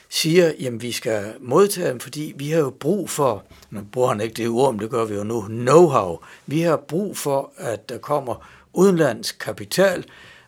siger, 0.09 0.51
jamen 0.59 0.81
vi 0.81 0.91
skal 0.91 1.33
modtage 1.39 1.89
dem, 1.89 1.99
fordi 1.99 2.33
vi 2.35 2.49
har 2.49 2.59
jo 2.59 2.69
brug 2.69 3.09
for, 3.09 3.43
nu 3.69 3.81
bruger 3.91 4.07
han 4.07 4.21
ikke 4.21 4.33
det 4.33 4.47
ord, 4.47 4.73
men 4.73 4.81
det 4.81 4.89
gør 4.89 5.05
vi 5.05 5.15
jo 5.15 5.23
nu, 5.23 5.41
know-how. 5.41 6.25
Vi 6.45 6.61
har 6.61 6.77
brug 6.77 7.17
for, 7.17 7.51
at 7.57 7.89
der 7.89 7.97
kommer 7.97 8.47
udenlandsk 8.73 9.39
kapital. 9.39 10.05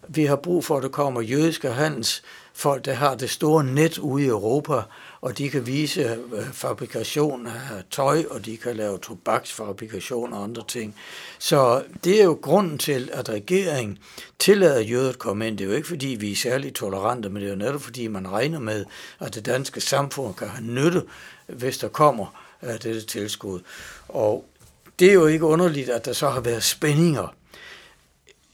Vi 0.08 0.26
har 0.26 0.36
brug 0.36 0.66
for, 0.66 0.78
at 0.78 0.84
der 0.84 0.90
kommer 0.90 1.22
jødiske 1.22 1.70
handelsfolk, 1.70 2.86
der 2.86 2.94
har 2.94 3.16
det 3.16 3.30
store 3.30 3.64
net 3.64 3.98
ude 3.98 4.24
i 4.24 4.28
Europa, 4.28 4.82
og 5.22 5.38
de 5.38 5.50
kan 5.50 5.68
vise 5.68 6.02
øh, 6.34 6.54
fabrikation 6.54 7.48
af 7.48 7.84
tøj, 7.92 8.24
og 8.30 8.46
de 8.46 8.58
kan 8.58 8.76
lave 8.76 8.98
tobaksfabrikation 8.98 10.34
og 10.34 10.44
andre 10.44 10.64
ting. 10.68 10.96
Så 11.40 11.84
det 12.04 12.22
er 12.22 12.24
jo 12.24 12.40
grunden 12.42 12.78
til, 12.78 13.10
at 13.14 13.30
regeringen 13.30 13.98
tillader 14.40 14.82
jøder 14.82 15.10
at 15.10 15.20
komme 15.20 15.48
ind. 15.48 15.58
Det 15.58 15.64
er 15.64 15.70
jo 15.70 15.76
ikke, 15.76 15.88
fordi 15.88 16.08
vi 16.08 16.32
er 16.32 16.36
særligt 16.36 16.76
tolerante, 16.76 17.30
men 17.30 17.42
det 17.42 17.48
er 17.48 17.52
jo 17.52 17.58
netop, 17.58 17.82
fordi 17.82 18.08
man 18.08 18.32
regner 18.32 18.60
med, 18.60 18.86
at 19.20 19.36
det 19.36 19.46
danske 19.46 19.82
samfund 19.82 20.34
kan 20.34 20.48
have 20.48 20.66
nytte, 20.66 21.04
hvis 21.48 21.78
der 21.78 21.88
kommer 21.88 22.44
øh, 22.64 22.74
dette 22.74 23.02
tilskud. 23.02 23.60
Og 24.08 24.46
det 25.00 25.10
er 25.10 25.14
jo 25.14 25.26
ikke 25.26 25.46
underligt, 25.46 25.90
at 25.90 26.06
der 26.06 26.14
så 26.14 26.30
har 26.30 26.42
været 26.42 26.64
spændinger 26.64 27.36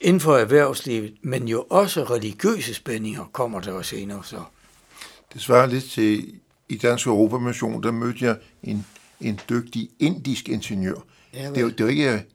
inden 0.01 0.19
for 0.19 0.37
erhvervslivet, 0.37 1.13
men 1.21 1.47
jo 1.47 1.65
også 1.69 2.03
religiøse 2.03 2.73
spændinger 2.73 3.29
kommer 3.33 3.59
der 3.59 3.71
også 3.71 3.89
senere 3.89 4.21
så. 4.23 4.43
Det 5.33 5.41
svarer 5.41 5.65
lidt 5.65 5.91
til 5.91 6.39
i 6.69 6.77
Dansk 6.77 7.07
Europamission, 7.07 7.83
der 7.83 7.91
mødte 7.91 8.25
jeg 8.25 8.37
en, 8.63 8.85
en 9.21 9.39
dygtig 9.49 9.89
indisk 9.99 10.49
ingeniør. 10.49 11.05
Ja, 11.33 11.49
det, 11.49 11.57
er 11.57 11.61
jo, 11.61 11.69
det 11.69 11.79
er 11.79 11.83
jo 11.83 11.89
ikke 11.89 12.25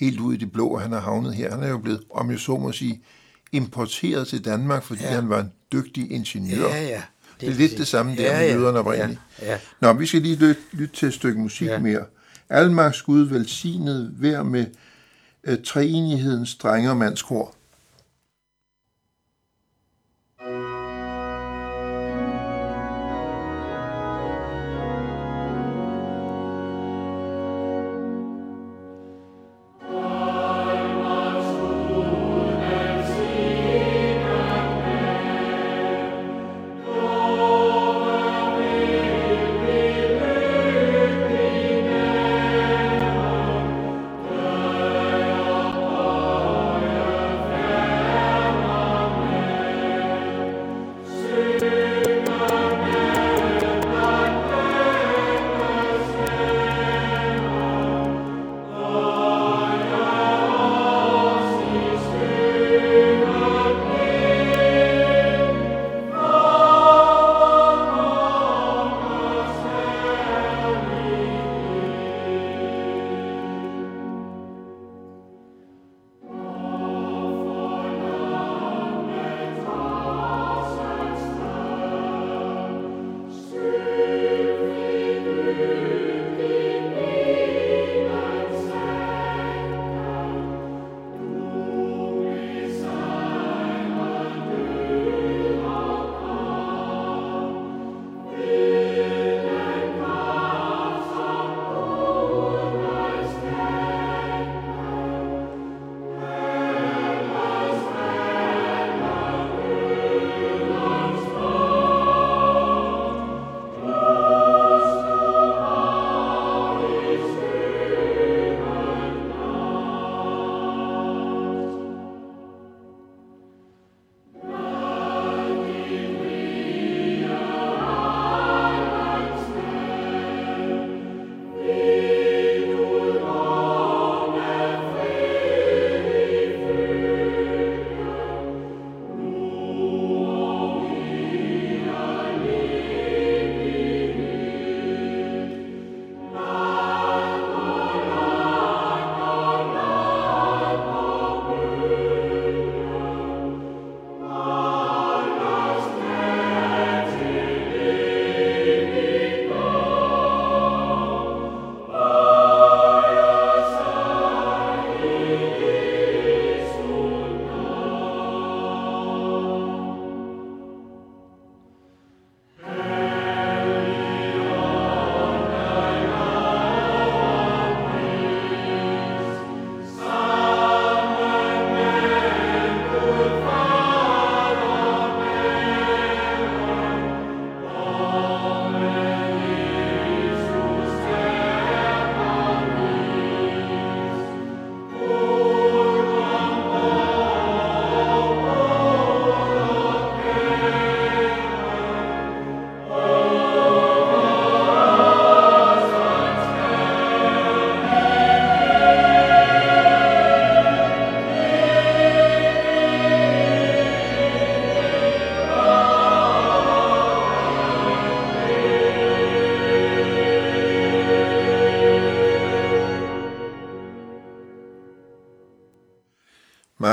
helt 0.00 0.20
ud 0.20 0.34
i 0.34 0.36
det 0.36 0.52
blå, 0.52 0.74
at 0.74 0.82
han 0.82 0.92
har 0.92 1.00
havnet 1.00 1.34
her. 1.34 1.50
Han 1.50 1.62
er 1.62 1.68
jo 1.68 1.78
blevet, 1.78 2.02
om 2.10 2.30
jeg 2.30 2.38
så 2.38 2.56
må 2.56 2.72
sige, 2.72 3.02
importeret 3.52 4.28
til 4.28 4.44
Danmark, 4.44 4.82
fordi 4.82 5.02
ja. 5.02 5.08
han 5.08 5.28
var 5.28 5.40
en 5.40 5.52
dygtig 5.72 6.12
ingeniør. 6.12 6.68
Ja, 6.68 6.82
ja. 6.82 7.02
Det, 7.40 7.40
det 7.40 7.48
er 7.48 7.54
lidt 7.54 7.78
det 7.78 7.86
samme 7.86 8.16
der 8.16 8.32
ja, 8.32 8.38
med 8.38 8.58
jøderne 8.58 8.78
oprindeligt. 8.78 9.20
Ja, 9.42 9.50
ja. 9.50 9.58
Nå, 9.80 9.92
vi 9.92 10.06
skal 10.06 10.22
lige 10.22 10.36
lytte, 10.36 10.60
lytte 10.72 10.96
til 10.96 11.08
et 11.08 11.14
stykke 11.14 11.40
musik 11.40 11.68
ja. 11.68 11.78
mere. 11.78 12.04
Almaks 12.48 13.02
Gud 13.02 13.20
velsignet 13.20 14.14
hver 14.18 14.42
med 14.42 14.66
uh, 15.48 15.54
treenighedens 15.64 16.54
drenge 16.54 16.90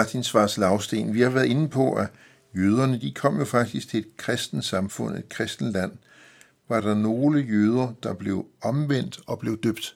Martin 0.10 0.24
Svars 0.24 0.58
Lavsten, 0.58 1.13
vi 1.13 1.22
har 1.22 1.30
været 1.30 1.45
inde 1.45 1.69
på, 1.69 1.93
at 1.93 2.08
jøderne 2.56 3.02
de 3.02 3.12
kom 3.12 3.39
jo 3.39 3.45
faktisk 3.45 3.89
til 3.89 4.00
et 4.00 4.17
kristent 4.17 4.65
samfund, 4.65 5.17
et 5.17 5.30
kristent 5.30 5.74
land. 5.74 5.91
Var 6.69 6.82
der 6.82 6.95
nogle 6.95 7.39
jøder, 7.39 7.93
der 8.04 8.13
blev 8.13 8.45
omvendt 8.62 9.19
og 9.28 9.39
blev 9.39 9.58
døbt? 9.58 9.96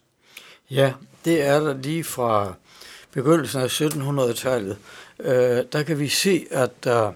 Ja, 0.70 0.94
det 1.26 1.42
er 1.42 1.60
der 1.60 1.78
lige 1.78 2.04
fra 2.04 2.54
begyndelsen 3.12 3.62
af 3.62 3.82
1700-tallet. 3.82 4.78
Øh, 5.20 5.64
der 5.72 5.84
kan 5.84 6.00
vi 6.00 6.08
se, 6.08 6.46
at 6.52 6.84
der 6.84 7.14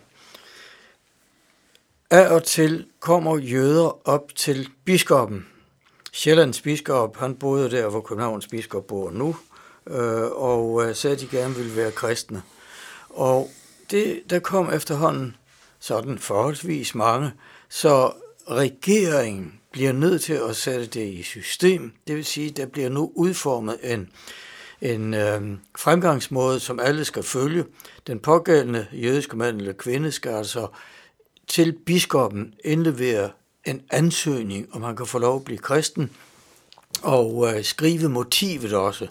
af 2.10 2.28
og 2.28 2.44
til 2.44 2.86
kommer 3.00 3.38
jøder 3.38 4.08
op 4.08 4.36
til 4.36 4.70
biskoppen. 4.86 5.46
Sjællands 6.12 6.62
biskop, 6.62 7.18
han 7.18 7.36
boede 7.36 7.72
der, 7.72 7.90
hvor 7.90 8.02
Københavns 8.02 8.48
biskop 8.48 8.88
bor 8.88 9.12
nu, 9.12 9.36
øh, 9.88 10.32
og 10.32 10.86
øh, 10.86 10.96
sagde, 10.96 11.16
at 11.16 11.22
de 11.22 11.28
gerne 11.28 11.56
ville 11.56 11.76
være 11.76 11.92
kristne. 11.92 12.42
Og 13.10 13.50
det, 13.92 14.22
der 14.30 14.40
kom 14.40 14.74
efterhånden 14.74 15.36
sådan 15.80 16.20
forholdsvis 16.20 16.96
mange, 16.96 17.32
så 17.70 18.12
regeringen 18.50 19.60
bliver 19.72 19.92
nødt 19.92 20.22
til 20.22 20.34
at 20.34 20.56
sætte 20.56 20.86
det 20.86 21.14
i 21.14 21.24
system. 21.24 21.94
Det 22.08 22.16
vil 22.16 22.26
sige, 22.26 22.50
der 22.50 22.66
bliver 22.66 22.90
nu 22.90 23.12
udformet 23.16 23.78
en, 23.84 24.10
en 24.82 25.14
øh, 25.14 25.42
fremgangsmåde, 25.78 26.60
som 26.60 26.80
alle 26.80 27.06
skal 27.06 27.24
følge. 27.24 27.66
Den 28.08 28.20
pågældende 28.20 28.88
jødiske 28.94 29.38
mand 29.38 29.58
eller 29.58 29.74
kvinde 29.74 30.12
skal 30.12 30.32
altså 30.32 30.68
til 31.48 31.72
biskoppen 31.86 32.54
indlevere 32.66 33.30
en 33.66 33.82
ansøgning, 33.92 34.68
om 34.72 34.84
han 34.84 34.96
kan 34.96 35.06
få 35.06 35.20
lov 35.20 35.36
at 35.36 35.44
blive 35.44 35.58
kristen, 35.58 36.12
og 37.04 37.54
øh, 37.54 37.64
skrive 37.64 38.10
motivet 38.10 38.74
også. 38.74 39.08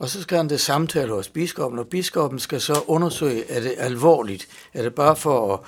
Og 0.00 0.08
så 0.08 0.22
skal 0.22 0.36
han 0.36 0.48
det 0.48 0.60
samtale 0.60 1.12
hos 1.12 1.28
biskoppen, 1.28 1.78
og 1.78 1.88
biskoppen 1.88 2.38
skal 2.38 2.60
så 2.60 2.82
undersøge, 2.86 3.50
er 3.50 3.60
det 3.60 3.74
alvorligt? 3.78 4.48
Er 4.74 4.82
det 4.82 4.94
bare 4.94 5.16
for 5.16 5.54
at, 5.54 5.60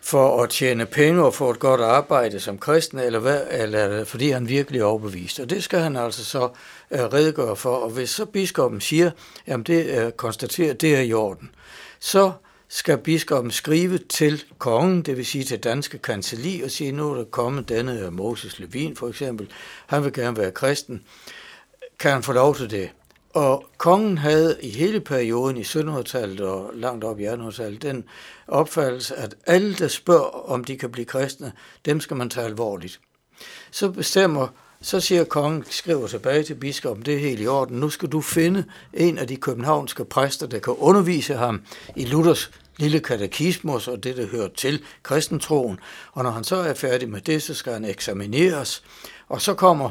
for 0.00 0.42
at 0.42 0.50
tjene 0.50 0.86
penge 0.86 1.24
og 1.24 1.34
få 1.34 1.50
et 1.50 1.58
godt 1.58 1.80
arbejde 1.80 2.40
som 2.40 2.58
kristen, 2.58 2.98
eller, 2.98 3.18
hvad, 3.18 3.40
eller 3.50 3.78
er 3.78 3.98
det, 3.98 4.08
fordi 4.08 4.30
han 4.30 4.48
virkelig 4.48 4.80
er 4.80 4.84
overbevist? 4.84 5.40
Og 5.40 5.50
det 5.50 5.64
skal 5.64 5.78
han 5.80 5.96
altså 5.96 6.24
så 6.24 6.48
øh, 6.90 7.00
redegøre 7.00 7.56
for, 7.56 7.76
og 7.76 7.90
hvis 7.90 8.10
så 8.10 8.24
biskoppen 8.24 8.80
siger, 8.80 9.10
jamen 9.46 9.64
det 9.64 10.04
uh, 10.04 10.10
konstaterer, 10.10 10.74
det 10.74 10.96
er 10.96 11.00
i 11.00 11.12
orden, 11.12 11.50
så 11.98 12.32
skal 12.68 12.98
biskoppen 12.98 13.50
skrive 13.50 13.98
til 13.98 14.44
kongen, 14.58 15.02
det 15.02 15.16
vil 15.16 15.26
sige 15.26 15.44
til 15.44 15.58
danske 15.58 15.98
kanseli, 15.98 16.60
og 16.62 16.70
sige, 16.70 16.92
nu 16.92 17.10
er 17.10 17.16
der 17.16 17.24
kommet 17.24 17.68
denne 17.68 18.10
Moses 18.10 18.58
Levin 18.58 18.96
for 18.96 19.08
eksempel, 19.08 19.50
han 19.86 20.04
vil 20.04 20.12
gerne 20.12 20.36
være 20.36 20.50
kristen, 20.50 21.04
kan 21.98 22.12
han 22.12 22.22
få 22.22 22.32
lov 22.32 22.56
til 22.56 22.70
det? 22.70 22.90
Og 23.34 23.64
kongen 23.78 24.18
havde 24.18 24.58
i 24.62 24.70
hele 24.70 25.00
perioden 25.00 25.56
i 25.56 25.62
1700-tallet 25.62 26.40
og 26.40 26.70
langt 26.74 27.04
op 27.04 27.20
i 27.20 27.26
1800-tallet 27.26 27.82
den 27.82 28.04
opfattelse, 28.48 29.16
at 29.16 29.34
alle, 29.46 29.74
der 29.74 29.88
spørger, 29.88 30.50
om 30.50 30.64
de 30.64 30.76
kan 30.76 30.90
blive 30.90 31.04
kristne, 31.04 31.52
dem 31.84 32.00
skal 32.00 32.16
man 32.16 32.30
tage 32.30 32.46
alvorligt. 32.46 33.00
Så 33.70 33.90
bestemmer, 33.90 34.48
så 34.80 35.00
siger 35.00 35.24
kongen, 35.24 35.64
skriver 35.70 36.06
tilbage 36.06 36.42
til 36.42 36.54
biskoppen, 36.54 37.06
det 37.06 37.14
er 37.14 37.18
helt 37.18 37.40
i 37.40 37.46
orden, 37.46 37.80
nu 37.80 37.90
skal 37.90 38.08
du 38.08 38.20
finde 38.20 38.64
en 38.94 39.18
af 39.18 39.28
de 39.28 39.36
københavnske 39.36 40.04
præster, 40.04 40.46
der 40.46 40.58
kan 40.58 40.74
undervise 40.78 41.34
ham 41.34 41.62
i 41.96 42.04
Luthers 42.04 42.50
lille 42.76 43.00
katekismus 43.00 43.88
og 43.88 44.04
det, 44.04 44.16
der 44.16 44.26
hører 44.26 44.48
til 44.56 44.82
kristentroen. 45.02 45.80
Og 46.12 46.24
når 46.24 46.30
han 46.30 46.44
så 46.44 46.56
er 46.56 46.74
færdig 46.74 47.08
med 47.08 47.20
det, 47.20 47.42
så 47.42 47.54
skal 47.54 47.72
han 47.72 47.84
eksamineres, 47.84 48.82
og 49.28 49.42
så 49.42 49.54
kommer 49.54 49.90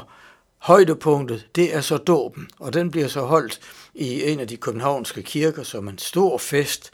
Højdepunktet, 0.60 1.46
det 1.54 1.74
er 1.74 1.80
så 1.80 1.96
dåben, 1.96 2.48
og 2.58 2.72
den 2.72 2.90
bliver 2.90 3.08
så 3.08 3.20
holdt 3.20 3.60
i 3.94 4.22
en 4.30 4.40
af 4.40 4.48
de 4.48 4.56
københavnske 4.56 5.22
kirker 5.22 5.62
som 5.62 5.88
en 5.88 5.98
stor 5.98 6.38
fest, 6.38 6.90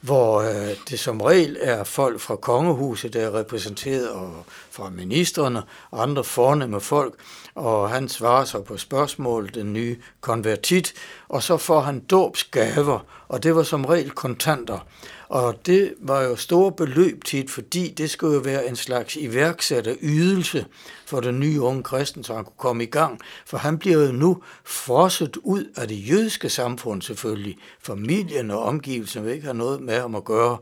hvor 0.00 0.40
øh, 0.40 0.76
det 0.90 1.00
som 1.00 1.20
regel 1.20 1.56
er 1.60 1.84
folk 1.84 2.20
fra 2.20 2.36
kongehuset, 2.36 3.12
der 3.12 3.20
er 3.20 3.38
repræsenteret, 3.38 4.10
og 4.10 4.44
fra 4.70 4.90
ministerne 4.90 5.62
og 5.90 6.02
andre 6.02 6.24
fornemme 6.24 6.80
folk, 6.80 7.14
og 7.54 7.90
han 7.90 8.08
svarer 8.08 8.44
så 8.44 8.60
på 8.60 8.76
spørgsmål, 8.76 9.50
den 9.54 9.72
nye 9.72 9.96
konvertit, 10.20 10.94
og 11.28 11.42
så 11.42 11.56
får 11.56 11.80
han 11.80 12.00
dåbsgaver, 12.00 12.98
og 13.28 13.42
det 13.42 13.56
var 13.56 13.62
som 13.62 13.84
regel 13.84 14.10
kontanter. 14.10 14.86
Og 15.32 15.66
det 15.66 15.94
var 16.00 16.22
jo 16.22 16.36
store 16.36 16.72
beløb 16.72 17.24
tit, 17.24 17.50
fordi 17.50 17.88
det 17.88 18.10
skulle 18.10 18.34
jo 18.34 18.40
være 18.40 18.68
en 18.68 18.76
slags 18.76 19.16
iværksætter 19.16 19.94
ydelse 20.02 20.66
for 21.06 21.20
den 21.20 21.40
nye 21.40 21.60
unge 21.60 21.82
kristen, 21.82 22.24
så 22.24 22.34
han 22.34 22.44
kunne 22.44 22.52
komme 22.58 22.82
i 22.82 22.86
gang. 22.86 23.20
For 23.46 23.58
han 23.58 23.78
bliver 23.78 24.06
jo 24.06 24.12
nu 24.12 24.42
frosset 24.64 25.36
ud 25.36 25.64
af 25.76 25.88
det 25.88 26.08
jødiske 26.10 26.48
samfund 26.48 27.02
selvfølgelig. 27.02 27.56
Familien 27.82 28.50
og 28.50 28.62
omgivelsen 28.62 29.24
vil 29.24 29.32
ikke 29.32 29.44
have 29.44 29.56
noget 29.56 29.82
med 29.82 30.00
ham 30.00 30.14
at 30.14 30.24
gøre. 30.24 30.58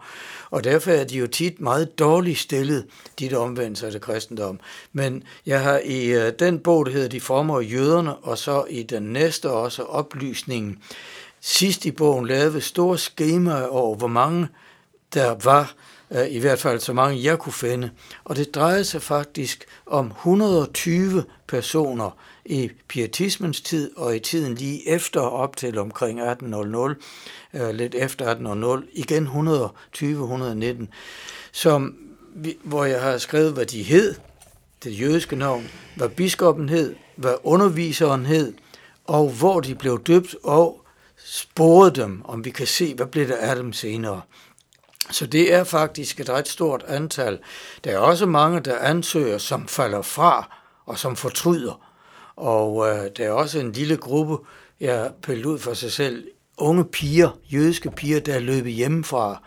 Og 0.50 0.64
derfor 0.64 0.90
er 0.90 1.04
de 1.04 1.18
jo 1.18 1.26
tit 1.26 1.60
meget 1.60 1.98
dårligt 1.98 2.38
stillet, 2.38 2.86
de 3.18 3.30
der 3.30 3.36
omvendte 3.36 3.80
sig 3.80 3.92
til 3.92 4.00
kristendom. 4.00 4.60
Men 4.92 5.22
jeg 5.46 5.62
har 5.62 5.80
i 5.84 6.06
øh, 6.06 6.32
den 6.38 6.58
bog, 6.58 6.86
der 6.86 6.92
hedder 6.92 7.08
De 7.08 7.20
former 7.20 7.60
jøderne, 7.60 8.16
og 8.16 8.38
så 8.38 8.64
i 8.70 8.82
den 8.82 9.02
næste 9.02 9.50
også 9.50 9.82
oplysningen, 9.82 10.78
sidst 11.40 11.86
i 11.86 11.90
bogen 11.90 12.26
lavet 12.26 12.62
store 12.62 12.98
skemaer 12.98 13.66
over, 13.66 13.96
hvor 13.96 14.08
mange 14.08 14.48
der 15.14 15.36
var, 15.44 15.74
øh, 16.10 16.26
i 16.30 16.38
hvert 16.38 16.58
fald 16.58 16.80
så 16.80 16.92
mange 16.92 17.24
jeg 17.24 17.38
kunne 17.38 17.52
finde. 17.52 17.90
Og 18.24 18.36
det 18.36 18.54
drejede 18.54 18.84
sig 18.84 19.02
faktisk 19.02 19.64
om 19.86 20.06
120 20.06 21.24
personer 21.48 22.10
i 22.44 22.70
pietismens 22.88 23.60
tid 23.60 23.96
og 23.96 24.16
i 24.16 24.18
tiden 24.18 24.54
lige 24.54 24.88
efter 24.88 25.20
op 25.20 25.56
til 25.56 25.78
omkring 25.78 26.20
1800, 26.20 26.94
øh, 27.54 27.70
lidt 27.70 27.94
efter 27.94 28.24
1800, 28.24 28.82
igen 28.92 29.26
120-119, 29.26 30.86
som, 31.52 31.94
hvor 32.62 32.84
jeg 32.84 33.02
har 33.02 33.18
skrevet, 33.18 33.52
hvad 33.52 33.66
de 33.66 33.82
hed, 33.82 34.14
det 34.84 35.00
jødiske 35.00 35.36
navn, 35.36 35.68
hvad 35.96 36.08
biskoppen 36.08 36.68
hed, 36.68 36.94
hvad 37.16 37.34
underviseren 37.42 38.26
hed, 38.26 38.52
og 39.04 39.30
hvor 39.30 39.60
de 39.60 39.74
blev 39.74 40.02
døbt, 40.02 40.36
og 40.42 40.84
sporet 41.30 41.96
dem, 41.96 42.22
om 42.24 42.44
vi 42.44 42.50
kan 42.50 42.66
se, 42.66 42.94
hvad 42.94 43.06
blev 43.06 43.28
der 43.28 43.36
af 43.36 43.56
dem 43.56 43.72
senere. 43.72 44.20
Så 45.10 45.26
det 45.26 45.54
er 45.54 45.64
faktisk 45.64 46.20
et 46.20 46.30
ret 46.30 46.48
stort 46.48 46.84
antal. 46.88 47.38
Der 47.84 47.90
er 47.90 47.98
også 47.98 48.26
mange, 48.26 48.60
der 48.60 48.78
ansøger, 48.78 49.38
som 49.38 49.68
falder 49.68 50.02
fra 50.02 50.56
og 50.86 50.98
som 50.98 51.16
fortryder. 51.16 51.86
Og 52.36 52.88
øh, 52.88 53.10
der 53.16 53.26
er 53.26 53.30
også 53.30 53.58
en 53.58 53.72
lille 53.72 53.96
gruppe, 53.96 54.36
jeg 54.80 55.10
piller 55.22 55.46
ud 55.46 55.58
for 55.58 55.74
sig 55.74 55.92
selv, 55.92 56.28
unge 56.58 56.84
piger, 56.84 57.38
jødiske 57.52 57.90
piger, 57.90 58.20
der 58.20 58.34
er 58.34 58.38
løbet 58.40 58.72
hjemmefra 58.72 59.42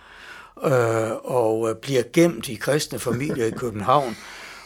øh, 0.64 1.12
og 1.24 1.70
øh, 1.70 1.76
bliver 1.76 2.04
gemt 2.14 2.50
i 2.50 2.56
kristne 2.56 3.00
familier 3.00 3.46
i 3.46 3.52
København. 3.64 4.18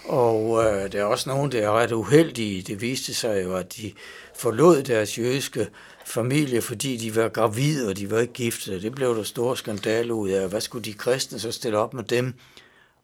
Og 0.06 0.66
øh, 0.66 0.92
der 0.92 1.00
er 1.00 1.06
også 1.06 1.30
nogen, 1.30 1.52
der 1.52 1.68
er 1.68 1.72
ret 1.72 1.92
uheldige. 1.92 2.62
Det 2.62 2.82
viste 2.82 3.14
sig 3.14 3.44
jo, 3.44 3.56
at 3.56 3.78
de 3.78 3.94
forlod 4.36 4.84
deres 4.84 5.18
jødiske 5.18 5.68
familie, 6.08 6.62
fordi 6.62 6.98
de 6.98 7.16
var 7.16 7.30
gravide, 7.30 7.90
og 7.90 7.98
de 7.98 8.12
var 8.12 8.20
ikke 8.20 8.34
gifte. 8.34 8.82
Det 8.82 8.96
blev 8.96 9.16
der 9.16 9.24
store 9.24 9.58
skandale 9.58 10.14
ud 10.14 10.30
af. 10.30 10.50
Hvad 10.50 10.62
skulle 10.62 10.86
de 10.86 10.94
kristne 10.94 11.40
så 11.40 11.52
stille 11.52 11.78
op 11.78 11.94
med 11.94 12.04
dem? 12.04 12.34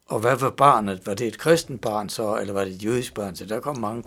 Og 0.07 0.19
hvad 0.19 0.35
var 0.35 0.49
barnet? 0.49 0.99
Var 1.05 1.13
det 1.13 1.27
et 1.27 1.37
kristent 1.37 1.81
barn 1.81 2.09
så, 2.09 2.37
eller 2.37 2.53
var 2.53 2.63
det 2.65 2.73
et 2.73 2.83
jødisk 2.83 3.13
barn? 3.13 3.35
Så 3.35 3.45
der 3.45 3.59
kom 3.59 3.77
mange 3.77 4.03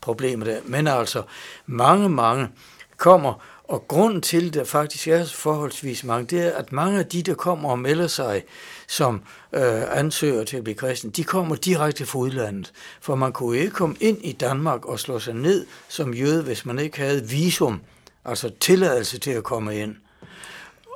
problemer 0.00 0.44
der. 0.44 0.60
Men 0.64 0.86
altså, 0.86 1.22
mange, 1.66 2.08
mange 2.08 2.48
kommer, 2.96 3.34
og 3.64 3.88
grunden 3.88 4.22
til, 4.22 4.46
at 4.46 4.54
der 4.54 4.64
faktisk 4.64 5.08
er 5.08 5.24
forholdsvis 5.24 6.04
mange, 6.04 6.26
det 6.26 6.46
er, 6.46 6.50
at 6.50 6.72
mange 6.72 6.98
af 6.98 7.06
de, 7.06 7.22
der 7.22 7.34
kommer 7.34 7.70
og 7.70 7.78
melder 7.78 8.06
sig 8.06 8.44
som 8.88 9.22
øh, 9.52 9.98
ansøger 9.98 10.44
til 10.44 10.56
at 10.56 10.64
blive 10.64 10.74
kristen, 10.74 11.10
de 11.10 11.24
kommer 11.24 11.56
direkte 11.56 12.06
fra 12.06 12.18
udlandet. 12.18 12.72
For 13.00 13.14
man 13.14 13.32
kunne 13.32 13.58
ikke 13.58 13.70
komme 13.70 13.96
ind 14.00 14.18
i 14.24 14.32
Danmark 14.32 14.84
og 14.84 15.00
slå 15.00 15.18
sig 15.18 15.34
ned 15.34 15.66
som 15.88 16.14
jøde, 16.14 16.42
hvis 16.42 16.66
man 16.66 16.78
ikke 16.78 16.98
havde 16.98 17.28
visum 17.28 17.80
altså 18.24 18.50
tilladelse 18.60 19.18
til 19.18 19.30
at 19.30 19.42
komme 19.42 19.76
ind. 19.76 19.94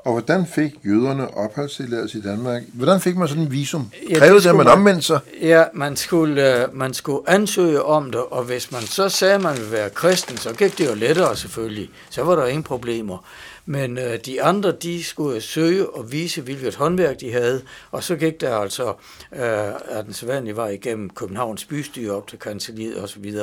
Og 0.05 0.13
hvordan 0.13 0.47
fik 0.47 0.73
jøderne 0.87 1.37
opholdstilladelse 1.37 2.19
i 2.19 2.21
Danmark? 2.21 2.63
Hvordan 2.73 3.01
fik 3.01 3.17
man 3.17 3.29
sådan 3.29 3.43
en 3.43 3.53
visum? 3.53 3.91
Ja, 4.11 4.19
Krævede 4.19 4.41
det, 4.41 4.49
at 4.49 4.57
man 4.57 4.67
omvendte 4.67 5.03
sig? 5.03 5.21
Ja, 5.41 5.65
man 5.75 5.97
skulle, 5.97 6.65
uh, 6.69 6.77
man 6.77 6.95
skulle 6.95 7.31
ansøge 7.31 7.83
om 7.83 8.13
det, 8.13 8.21
og 8.21 8.45
hvis 8.45 8.73
man 8.73 8.83
så 8.83 9.09
sagde, 9.09 9.35
at 9.35 9.43
man 9.43 9.57
ville 9.57 9.73
være 9.73 9.91
kristen, 9.91 10.37
så 10.37 10.53
gik 10.53 10.79
det 10.79 10.89
jo 10.89 10.95
lettere 10.95 11.37
selvfølgelig. 11.37 11.91
Så 12.11 12.23
var 12.23 12.37
der 12.37 12.47
ingen 12.47 12.63
problemer. 12.63 13.19
Men 13.67 13.99
øh, 13.99 14.19
de 14.27 14.43
andre, 14.43 14.73
de 14.73 15.05
skulle 15.05 15.41
søge 15.41 15.91
og 15.91 16.13
vise, 16.13 16.43
hvilket 16.43 16.75
håndværk 16.75 17.21
de 17.21 17.33
havde, 17.33 17.63
og 17.91 18.03
så 18.05 18.17
gik 18.17 18.41
der 18.41 18.57
altså, 18.57 18.89
øh, 19.33 19.75
at 19.89 20.05
den 20.05 20.13
sædvanlige 20.13 20.57
var 20.57 20.69
igennem 20.69 21.11
Københavns 21.11 21.65
bystyre 21.65 22.13
op 22.13 22.29
til 22.29 22.39
kanseliet 22.39 23.03
osv. 23.03 23.35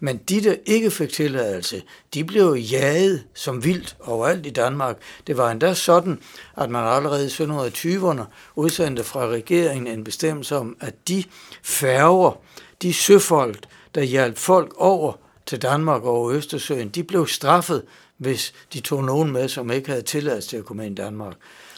Men 0.00 0.16
de, 0.16 0.44
der 0.44 0.54
ikke 0.66 0.90
fik 0.90 1.10
tilladelse, 1.10 1.82
de 2.14 2.24
blev 2.24 2.54
jaget 2.54 3.24
som 3.34 3.64
vildt 3.64 3.96
overalt 4.00 4.46
i 4.46 4.50
Danmark. 4.50 4.96
Det 5.26 5.36
var 5.36 5.50
endda 5.50 5.74
sådan, 5.74 6.20
at 6.56 6.70
man 6.70 6.84
allerede 6.84 7.24
i 7.24 7.28
1720'erne 7.28 8.22
udsendte 8.56 9.04
fra 9.04 9.26
regeringen 9.26 9.86
en 9.86 10.04
bestemmelse 10.04 10.56
om, 10.56 10.76
at 10.80 10.94
de 11.08 11.24
færger, 11.62 12.40
de 12.82 12.94
søfolk, 12.94 13.58
der 13.94 14.02
hjalp 14.02 14.38
folk 14.38 14.74
over 14.76 15.12
til 15.46 15.62
Danmark 15.62 16.04
over 16.04 16.30
Østersøen, 16.30 16.88
de 16.88 17.04
blev 17.04 17.26
straffet 17.26 17.82
hvis 18.18 18.52
de 18.72 18.80
tog 18.80 19.04
nogen 19.04 19.32
med, 19.32 19.48
som 19.48 19.70
ikke 19.70 19.88
havde 19.88 20.02
tilladelse 20.02 20.48
til 20.48 20.56
at 20.56 20.64
komme 20.64 20.86
ind 20.86 20.98
i 20.98 21.02
Danmark. 21.02 21.34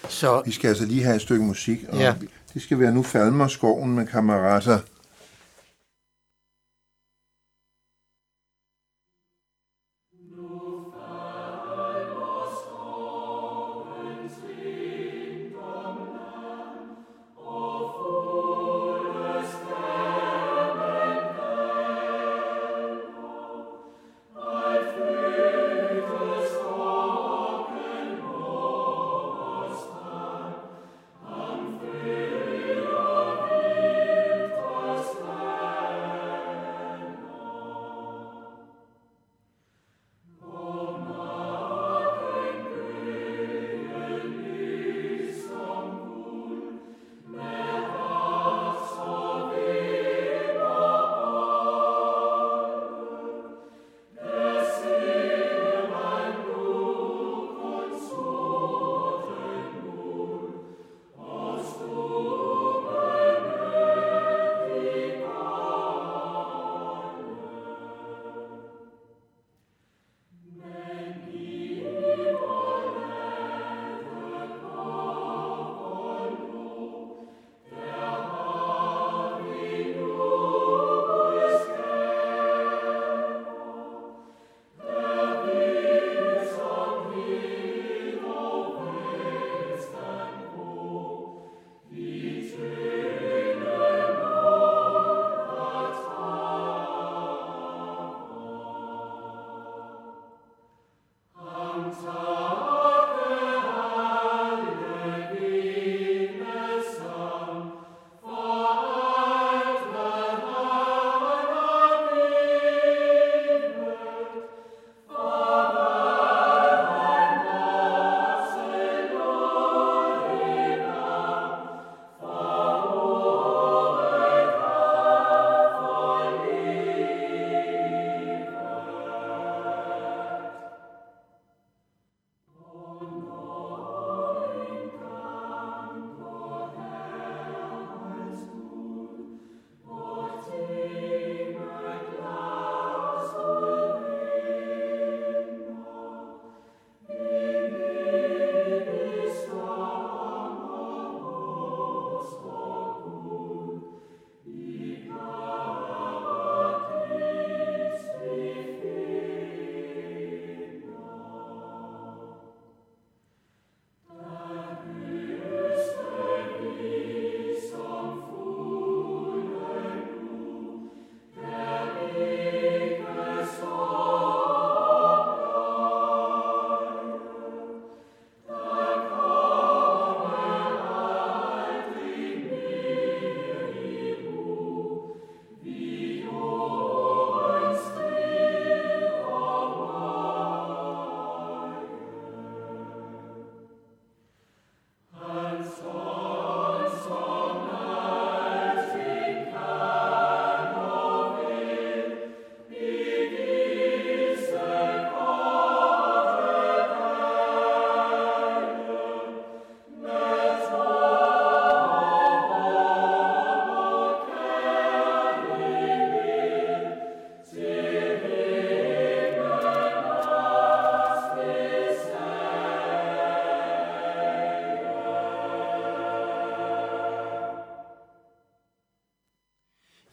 Så, 0.08 0.42
vi 0.44 0.52
skal 0.52 0.68
altså 0.68 0.86
lige 0.86 1.02
have 1.02 1.16
et 1.16 1.22
stykke 1.22 1.44
musik, 1.44 1.78
og 1.88 1.98
ja. 1.98 2.14
det 2.54 2.62
skal 2.62 2.80
være 2.80 2.92
nu 2.92 3.02
Falmer 3.02 3.48
skoven 3.48 3.94
med 3.94 4.06
kammerater. 4.06 4.78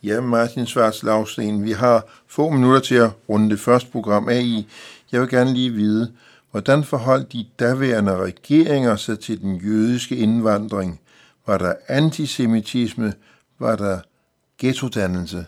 Ja, 0.04 0.22
Martin 0.22 0.68
Svarts 0.68 1.04
Lavsten, 1.04 1.64
vi 1.64 1.72
har 1.72 2.06
få 2.28 2.50
minutter 2.50 2.80
til 2.80 2.96
at 2.96 3.10
runde 3.30 3.50
det 3.50 3.60
første 3.60 3.92
program 3.92 4.30
af 4.30 4.42
i. 4.42 4.68
Jeg 5.12 5.22
vil 5.22 5.30
gerne 5.30 5.54
lige 5.54 5.70
vide, 5.70 6.12
hvordan 6.52 6.84
forholdt 6.84 7.34
de 7.34 7.46
daværende 7.60 8.18
regeringer 8.18 8.96
sig 8.96 9.20
til 9.20 9.42
den 9.42 9.56
jødiske 9.56 10.16
indvandring? 10.16 11.00
Var 11.48 11.58
der 11.58 11.74
antisemitisme? 11.88 13.14
Var 13.60 13.76
der 13.76 14.00
ghettodannelse? 14.60 15.46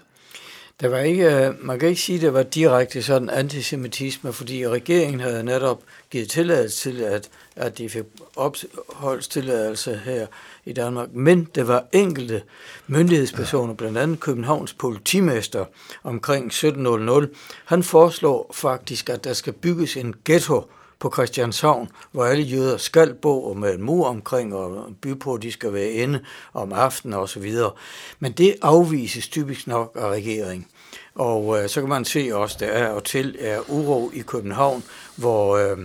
Der 0.81 0.87
var 0.89 0.99
ikke, 0.99 1.47
øh, 1.47 1.65
man 1.65 1.79
kan 1.79 1.89
ikke 1.89 2.01
sige, 2.01 2.15
at 2.15 2.21
der 2.21 2.31
var 2.31 2.43
direkte 2.43 3.03
sådan 3.03 3.29
antisemitisme, 3.29 4.33
fordi 4.33 4.67
regeringen 4.67 5.19
havde 5.19 5.43
netop 5.43 5.81
givet 6.11 6.29
tilladelse 6.29 6.91
til, 6.91 7.01
at, 7.01 7.29
at 7.55 7.77
de 7.77 7.89
fik 7.89 8.03
opholdstilladelse 8.35 10.01
her 10.05 10.27
i 10.65 10.73
Danmark. 10.73 11.09
Men 11.13 11.47
det 11.55 11.67
var 11.67 11.85
enkelte 11.91 12.41
myndighedspersoner, 12.87 13.73
blandt 13.73 13.97
andet 13.97 14.19
Københavns 14.19 14.73
politimester 14.73 15.65
omkring 16.03 16.45
1700. 16.45 17.29
Han 17.65 17.83
foreslår 17.83 18.51
faktisk, 18.53 19.09
at 19.09 19.23
der 19.23 19.33
skal 19.33 19.53
bygges 19.53 19.97
en 19.97 20.15
ghetto 20.25 20.69
på 20.99 21.11
Christianshavn, 21.13 21.89
hvor 22.11 22.25
alle 22.25 22.43
jøder 22.43 22.77
skal 22.77 23.13
bo 23.13 23.43
og 23.43 23.57
med 23.57 23.73
en 23.73 23.83
mur 23.83 24.07
omkring 24.07 24.55
og 24.55 24.85
by 25.01 25.19
på, 25.19 25.37
de 25.37 25.51
skal 25.51 25.73
være 25.73 25.89
inde 25.89 26.19
om 26.53 26.73
aftenen 26.73 27.13
og 27.13 27.29
så 27.29 27.39
videre. 27.39 27.71
Men 28.19 28.31
det 28.31 28.55
afvises 28.61 29.27
typisk 29.27 29.67
nok 29.67 29.91
af 29.95 30.09
regeringen. 30.09 30.67
Og 31.15 31.63
øh, 31.63 31.69
så 31.69 31.79
kan 31.79 31.89
man 31.89 32.05
se 32.05 32.29
også, 32.33 32.57
der 32.59 32.67
er 32.67 32.89
og 32.89 33.03
til 33.03 33.35
er 33.39 33.59
uro 33.69 34.11
i 34.13 34.19
København, 34.19 34.83
hvor 35.15 35.57
øh, 35.57 35.77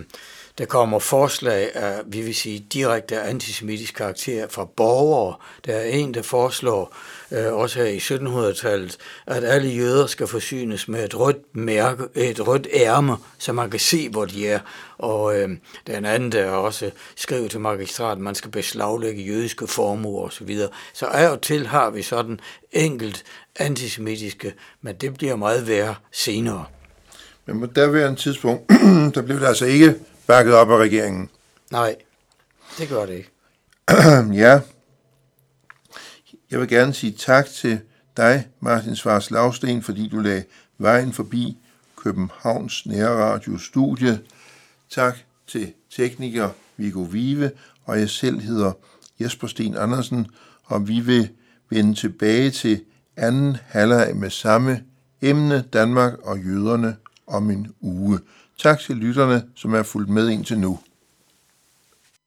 der 0.57 0.65
kommer 0.65 0.99
forslag 0.99 1.75
af, 1.75 2.01
vi 2.05 2.21
vil 2.21 2.35
sige, 2.35 2.65
direkte 2.73 3.21
antisemitisk 3.21 3.93
karakter 3.93 4.47
fra 4.49 4.65
borgere. 4.65 5.35
Der 5.65 5.73
er 5.73 5.85
en, 5.85 6.13
der 6.13 6.21
foreslår, 6.21 6.95
øh, 7.31 7.53
også 7.53 7.79
her 7.79 7.85
i 7.85 7.97
1700-tallet, 7.97 8.97
at 9.27 9.43
alle 9.43 9.69
jøder 9.69 10.07
skal 10.07 10.27
forsynes 10.27 10.87
med 10.87 11.05
et 11.05 11.19
rødt 11.19 11.55
mærke, 11.55 12.03
et 12.15 12.47
rødt 12.47 12.67
ærme, 12.73 13.17
så 13.37 13.53
man 13.53 13.69
kan 13.69 13.79
se, 13.79 14.09
hvor 14.09 14.25
de 14.25 14.47
er. 14.47 14.59
Og 14.97 15.39
øh, 15.39 15.49
der 15.87 15.93
er 15.93 15.97
en 15.97 16.05
anden, 16.05 16.31
der 16.31 16.49
også 16.49 16.91
skriver 17.15 17.47
til 17.47 17.59
magistraten, 17.59 18.21
at 18.21 18.23
man 18.23 18.35
skal 18.35 18.51
beslaglægge 18.51 19.23
jødiske 19.23 19.67
formuer 19.67 20.25
osv. 20.25 20.57
Så, 20.57 20.69
så 20.93 21.05
af 21.05 21.29
og 21.29 21.41
til 21.41 21.67
har 21.67 21.89
vi 21.89 22.01
sådan 22.01 22.39
enkelt 22.71 23.23
antisemitiske, 23.55 24.53
men 24.81 24.95
det 24.95 25.13
bliver 25.13 25.35
meget 25.35 25.67
værre 25.67 25.95
senere. 26.11 26.65
Men 27.45 27.59
på 27.59 27.65
daværende 27.65 28.19
tidspunkt, 28.19 28.71
der 29.15 29.21
blev 29.21 29.39
det 29.39 29.45
altså 29.45 29.65
ikke 29.65 29.95
bakket 30.31 30.53
op 30.53 30.71
af 30.71 30.77
regeringen. 30.77 31.29
Nej, 31.71 31.95
det 32.77 32.89
gør 32.89 33.05
det 33.05 33.13
ikke. 33.13 33.31
ja. 34.43 34.61
Jeg 36.51 36.59
vil 36.59 36.67
gerne 36.67 36.93
sige 36.93 37.11
tak 37.11 37.45
til 37.45 37.79
dig, 38.17 38.47
Martin 38.59 38.95
Svars 38.95 39.31
Lavsten, 39.31 39.83
fordi 39.83 40.09
du 40.09 40.19
lagde 40.19 40.43
vejen 40.77 41.13
forbi 41.13 41.57
Københavns 41.95 42.85
Nærradio 42.85 43.57
Studie. 43.57 44.19
Tak 44.89 45.17
til 45.47 45.73
tekniker 45.95 46.49
Viggo 46.77 47.01
Vive, 47.01 47.51
og 47.85 47.99
jeg 47.99 48.09
selv 48.09 48.39
hedder 48.39 48.71
Jesper 49.19 49.47
Sten 49.47 49.77
Andersen, 49.77 50.27
og 50.63 50.87
vi 50.87 50.99
vil 50.99 51.29
vende 51.69 51.95
tilbage 51.95 52.51
til 52.51 52.83
anden 53.17 53.57
halvleg 53.67 54.15
med 54.15 54.29
samme 54.29 54.83
emne, 55.21 55.61
Danmark 55.73 56.13
og 56.23 56.39
jøderne, 56.39 56.95
om 57.27 57.51
en 57.51 57.73
uge. 57.81 58.19
Tak 58.61 58.79
til 58.79 58.95
lytterne, 58.95 59.43
som 59.55 59.73
er 59.73 59.83
fulgt 59.83 60.09
med 60.09 60.29
indtil 60.29 60.59
nu. 60.59 60.79